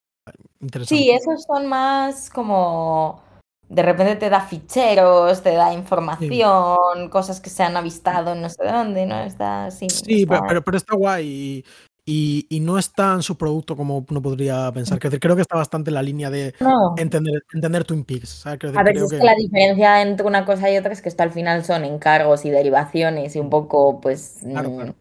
[0.60, 1.02] interesante.
[1.04, 3.22] Sí, esos son más como
[3.68, 8.48] de repente te da ficheros, te da información, cosas que se han avistado en no
[8.48, 9.18] sé dónde, ¿no?
[9.20, 9.88] Está sí.
[9.90, 11.64] Sí, está- pero, pero está guay
[12.09, 15.00] y, no es tan subproducto como uno podría pensar.
[15.00, 16.94] Decir, creo que está bastante en la línea de No.
[16.96, 18.46] entender, entender Twin Peaks.
[18.46, 21.24] A ver, creo es que la diferencia entre una cosa y otra es que esto
[21.24, 24.94] al final son encargos y derivaciones y un poco, pues, Claro, mm, claro.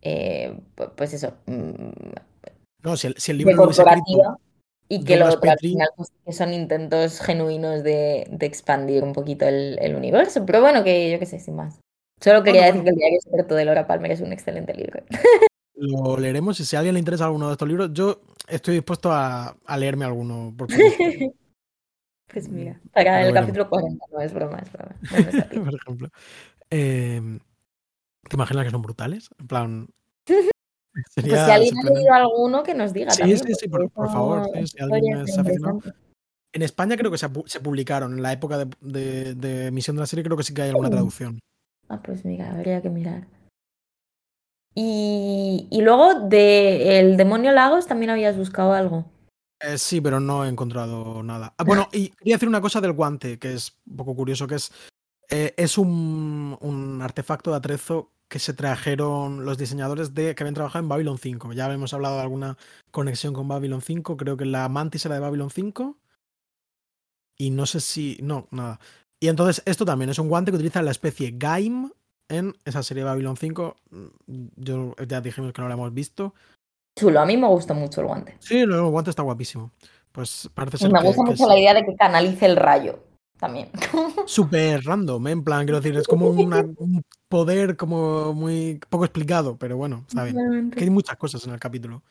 [0.00, 1.90] eh, pu- pues eso, mm,
[2.82, 4.38] No, si el, si el de libro corporativa
[4.88, 9.12] y que lo otro al final pues, que son intentos genuinos de, de expandir un
[9.12, 10.46] poquito el, el universo.
[10.46, 11.78] Pero bueno, que yo qué sé, sin más.
[12.20, 15.02] Solo quería Bueno, decir que el diario secreto de Laura Palmer es un excelente libro.
[15.80, 19.10] Lo leeremos y si a alguien le interesa alguno de estos libros, yo estoy dispuesto
[19.12, 20.54] a, a leerme alguno.
[22.32, 24.94] Pues mira, para Pero el capítulo 40, no es broma, es broma.
[25.52, 26.08] No, por ejemplo.
[26.70, 27.20] Eh,
[28.28, 29.30] ¿Te imaginas que son brutales?
[29.40, 29.88] En plan,
[31.14, 33.38] Pues si alguien ha leído alguno, que nos diga sí, también.
[33.38, 34.48] Sí, sí, por, favor.
[34.66, 35.80] si alguien es aficionado.
[36.52, 37.28] En España creo que se,
[37.60, 40.90] publicaron, en la época de, emisión de la serie creo que sí que hay alguna
[40.90, 41.38] traducción.
[41.88, 43.26] Ah, pues mira, habría que mirar.
[44.74, 49.04] Y, luego de Demonio Lagos también habías buscado algo.
[49.60, 51.54] Eh, sí, pero no he encontrado nada.
[51.58, 54.54] Ah, bueno, y quería decir una cosa del guante, que es un poco curioso, que
[54.54, 54.72] es,
[55.28, 60.54] eh, es un, un, artefacto de atrezo que se trajeron los diseñadores de que habían
[60.54, 61.52] trabajado en Babylon 5.
[61.52, 62.56] Ya hemos hablado de alguna
[62.90, 65.98] conexión con Babylon 5, creo que la Mantis era de Babylon 5.
[67.36, 68.18] Y no sé si...
[68.22, 68.78] No, nada.
[69.18, 71.90] Y entonces esto también es un guante que utiliza la especie Gaim
[72.30, 73.76] en esa serie de Babylon 5.
[74.56, 76.34] Yo ya dijimos que no la hemos visto.
[76.98, 78.36] Chulo, a mí me gusta mucho el guante.
[78.40, 79.70] Sí, el guante está guapísimo.
[80.12, 80.92] Pues parece ser.
[80.92, 83.00] Me gusta mucho la idea de que canalice el rayo
[83.38, 83.68] también.
[84.26, 85.32] Súper random, ¿eh?
[85.32, 90.34] en plan, quiero decir, es como un poder como muy poco explicado, pero bueno, ¿sabes?
[90.74, 92.02] Que hay muchas cosas en el capítulo.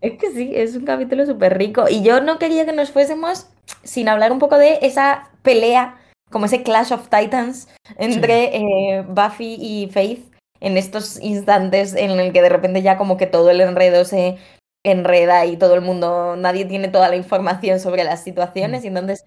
[0.00, 1.86] Es que sí, es un capítulo súper rico.
[1.88, 3.46] Y yo no quería que nos fuésemos
[3.82, 5.96] sin hablar un poco de esa pelea,
[6.30, 12.32] como ese Clash of Titans entre eh, Buffy y Faith en estos instantes en el
[12.32, 14.38] que de repente ya como que todo el enredo se
[14.84, 18.84] enreda y todo el mundo, nadie tiene toda la información sobre las situaciones mm.
[18.84, 19.24] y entonces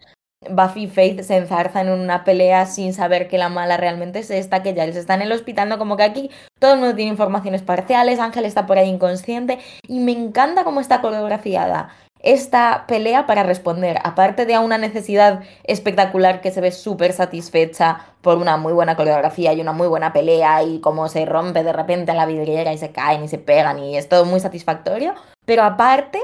[0.49, 4.29] Buffy y Faith se enzarzan en una pelea sin saber que la mala realmente es
[4.29, 5.79] esta, que ya les están en el hospital, ¿no?
[5.79, 6.29] Como que aquí
[6.59, 10.79] todo el mundo tiene informaciones parciales, Ángel está por ahí inconsciente y me encanta cómo
[10.79, 11.89] está coreografiada
[12.19, 18.05] esta pelea para responder, aparte de a una necesidad espectacular que se ve súper satisfecha
[18.21, 21.73] por una muy buena coreografía y una muy buena pelea y cómo se rompe de
[21.73, 25.13] repente la vidriera y se caen y se pegan y es todo muy satisfactorio,
[25.45, 26.19] pero aparte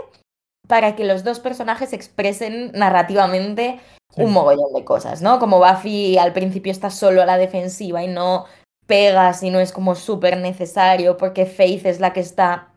[0.68, 3.80] para que los dos personajes expresen narrativamente
[4.16, 5.40] un mogollón de cosas, ¿no?
[5.40, 8.46] Como Buffy al principio está solo a la defensiva y no
[8.86, 12.73] pega si no es como súper necesario, porque Faith es la que está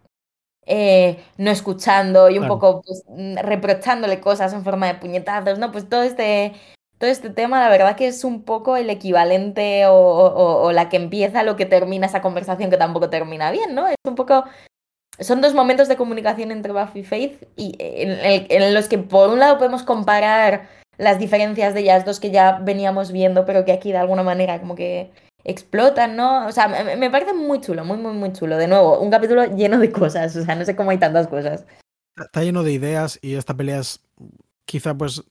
[0.66, 5.70] eh, no escuchando y un poco pues, mm, reprochándole cosas en forma de puñetazos, ¿no?
[5.70, 6.54] Pues todo este,
[6.98, 11.44] todo este tema, la verdad que es un poco el equivalente o, la que empieza
[11.44, 13.86] lo que termina esa conversación que tampoco termina bien, ¿no?
[13.86, 14.44] Es un poco
[15.18, 19.38] son dos momentos de comunicación entre Buffy y Faith y en, los que por un
[19.38, 23.92] lado podemos comparar las diferencias de ellas dos que ya veníamos viendo, pero que aquí
[23.92, 25.10] de alguna manera como que
[25.47, 26.47] explotan, ¿no?
[26.47, 28.57] O sea, me, parece muy chulo, muy, muy, muy chulo.
[28.57, 31.64] De nuevo, un capítulo lleno de cosas, o sea, no sé cómo hay tantas cosas.
[32.16, 34.01] Está lleno de ideas y esta pelea es
[34.64, 35.22] quizá pues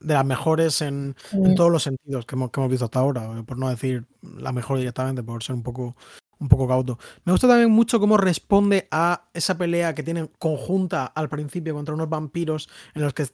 [0.00, 1.54] de las mejores en, mm.
[1.54, 4.78] todos los sentidos que hemos, que hemos, visto hasta ahora, por no decir la mejor
[4.78, 5.96] directamente, por ser un poco
[6.40, 6.98] un poco cauto.
[7.24, 11.94] Me gusta también mucho cómo responde a esa pelea que tienen conjunta al principio contra
[11.94, 13.26] unos vampiros en los que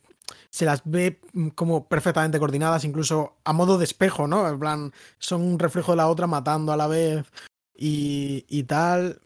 [0.51, 4.49] se las ve mm, como perfectamente coordinadas, incluso a modo de espejo, ¿no?
[4.49, 7.27] En plan, son un reflejo de la otra matando a la vez
[7.75, 9.21] y, tal.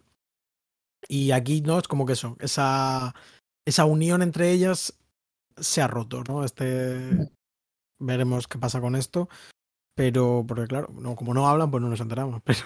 [1.09, 1.79] Y aquí, ¿no?
[1.79, 3.15] Es como que eso, esa,
[3.65, 4.95] esa unión entre ellas
[5.57, 6.45] se ha roto, ¿no?
[6.45, 7.31] Este.
[7.99, 9.29] Veremos qué pasa con esto.
[9.95, 12.41] Pero, porque claro, no, como no hablan, pues no nos enteramos.
[12.45, 12.65] Pero.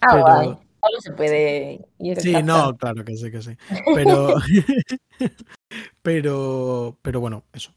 [0.00, 2.20] ah, Solo se puede ir.
[2.20, 3.56] Sí, no, claro que sí, que sí.
[3.94, 4.34] Pero.
[6.02, 7.72] Pero, pero bueno, eso.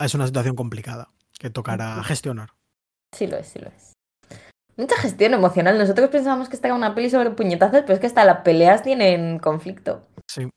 [0.00, 2.50] Es una situación complicada que tocará gestionar.
[3.16, 3.92] Sí lo es, sí lo es.
[4.76, 5.76] Mucha gestión emocional.
[5.76, 8.82] Nosotros pensábamos que esta era una peli sobre puñetazos, pero es que hasta las peleas
[8.82, 10.06] tienen conflicto.
[10.28, 10.48] Sí.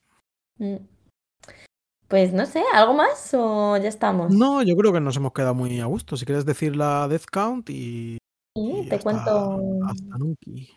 [0.59, 0.75] Mm.
[2.07, 4.33] Pues no sé, ¿algo más o ya estamos?
[4.33, 6.17] No, yo creo que nos hemos quedado muy a gusto.
[6.17, 8.17] Si quieres decir la Death Count y.
[8.55, 9.59] Sí, te cuento.
[9.87, 10.69] Hasta Nunki.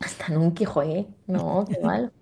[0.00, 1.06] Hasta Nunki, joder.
[1.26, 2.12] No, qué mal.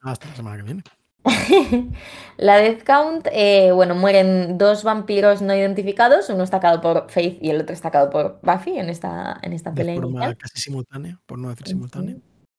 [0.00, 0.84] Hasta la semana que viene.
[2.36, 7.50] la Death Count, eh, bueno, mueren dos vampiros no identificados, uno estacado por Faith y
[7.50, 9.94] el otro estacado por Buffy en esta, en esta pelea.
[9.94, 12.16] De forma casi simultánea, por no decir simultánea.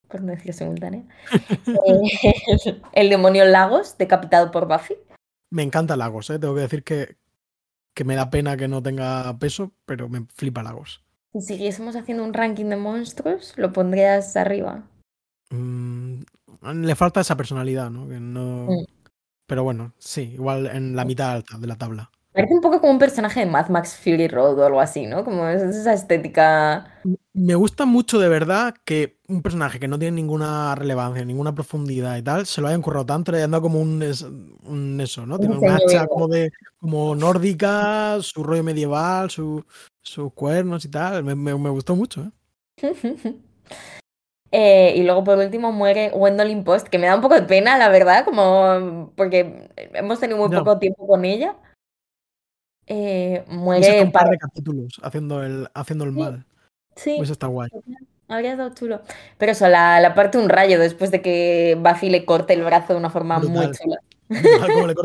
[0.07, 1.03] Por no decir simultánea.
[1.67, 4.95] Eh, el, demonio Lagos, decapitado por Buffy.
[5.51, 6.39] Me encanta Lagos, ¿eh?
[6.39, 7.17] tengo que decir que,
[7.93, 11.03] que me da pena que no tenga peso, pero me flipa Lagos.
[11.33, 14.83] Si siguiésemos haciendo un ranking de monstruos, ¿lo pondrías arriba?
[15.49, 16.21] Mm,
[16.73, 18.07] le falta esa personalidad, ¿no?
[18.07, 18.67] Que no...
[18.67, 18.85] Mm.
[19.47, 22.09] Pero bueno, sí, igual en la mitad alta de la tabla.
[22.35, 25.23] Parece un poco como un personaje de Mad Max Fury Road o algo así, ¿no?
[25.23, 26.85] Como esa estética.
[27.31, 32.17] Me gusta mucho de verdad que un personaje que no tiene ninguna relevancia, ninguna profundidad
[32.17, 35.39] y tal, se lo hayan currado tanto, le hayan dado como un, eso, ¿no?
[35.39, 39.63] Tiene una hacha como de como nórdica, su rollo medieval, sus
[40.33, 41.23] cuernos y tal.
[41.23, 42.31] Me, me, me gustó mucho, ¿eh?
[44.57, 47.77] Eh, y luego por último muere Gwendolyn Post, que me da un poco de pena,
[47.77, 51.57] la verdad, como porque hemos tenido muy poco tiempo con ella.
[52.87, 56.45] Eh, muere un par de capítulos haciendo el, haciendo el mal.
[56.95, 57.15] Sí.
[57.17, 57.69] Pues está guay.
[58.29, 59.01] Habría dado chulo.
[59.37, 62.93] Pero eso, la, la parte un rayo después de que Buffy le corte el brazo
[62.93, 63.99] de una forma muy chula.
[64.29, 64.95] Brutal le.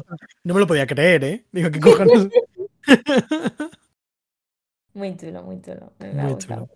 [0.45, 1.45] No me lo podía creer, ¿eh?
[1.51, 2.29] Digo, ¿qué cojones?
[4.93, 5.93] Muy chulo, muy chulo.
[6.01, 6.69] Me, me ha Muy chulo.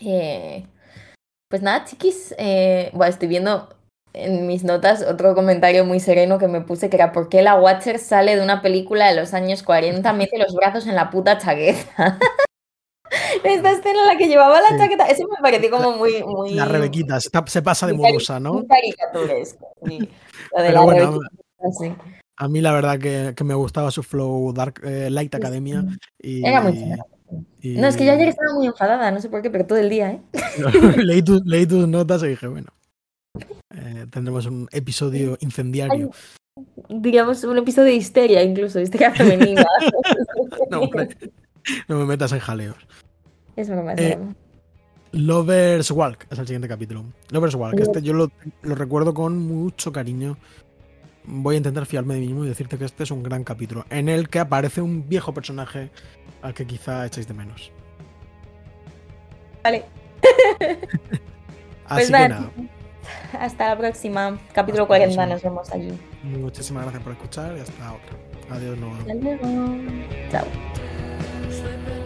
[0.00, 0.66] Eh,
[1.48, 2.34] pues nada, chiquis.
[2.38, 3.68] eh, bueno, estoy viendo
[4.12, 7.54] en mis notas otro comentario muy sereno que me puse que era ¿por qué la
[7.56, 11.36] Watcher sale de una película de los años 40, mete los brazos en la puta
[11.38, 12.18] chaqueta?
[13.44, 14.76] Esta escena en la que llevaba la Sí.
[14.78, 18.54] chaqueta, eso me pareció como muy, muy, La Rebequita se, se pasa de modosa, ¿no?
[18.54, 19.68] muy caricaturesco.
[19.84, 19.98] sí.
[20.52, 21.28] Lo de Pero la bueno, Rebequita,
[21.78, 21.94] sí.
[22.36, 25.84] a mí la verdad que, que me gustaba su flow Dark eh, Light Academia.
[26.20, 27.06] Y, Era muy chula.
[27.60, 29.78] Y- No, es que yo ayer estaba muy enfadada, no sé por qué, pero todo
[29.78, 30.20] el día, ¿eh?
[31.04, 32.68] leí, tus- leí tus notas y dije, bueno,
[33.74, 36.10] eh, tendremos un episodio incendiario.
[36.88, 39.64] Diríamos un episodio de histeria, incluso, histeria femenina.
[40.70, 40.80] No,
[41.88, 42.76] no me metas en jaleos.
[43.56, 44.18] Es broma, es Eh.
[45.12, 47.04] Lovers Walk es el siguiente capítulo.
[47.30, 48.30] Lovers Walk, este yo lo,
[48.62, 50.36] lo recuerdo con mucho cariño.
[51.26, 53.84] Voy a intentar fiarme de mí mismo y decirte que este es un gran capítulo
[53.90, 55.90] en el que aparece un viejo personaje
[56.42, 57.72] al que quizá echáis de menos.
[59.64, 59.84] Vale,
[61.86, 62.50] Así que nada,
[63.38, 64.38] hasta la próxima.
[64.52, 65.26] Capítulo Hasta la 40, próxima.
[65.26, 65.98] nos vemos allí.
[66.22, 68.16] muchísimas gracias por escuchar y hasta otra.
[68.56, 68.98] Adiós, Noah.
[68.98, 69.76] Hasta luego.
[70.30, 72.05] Chao.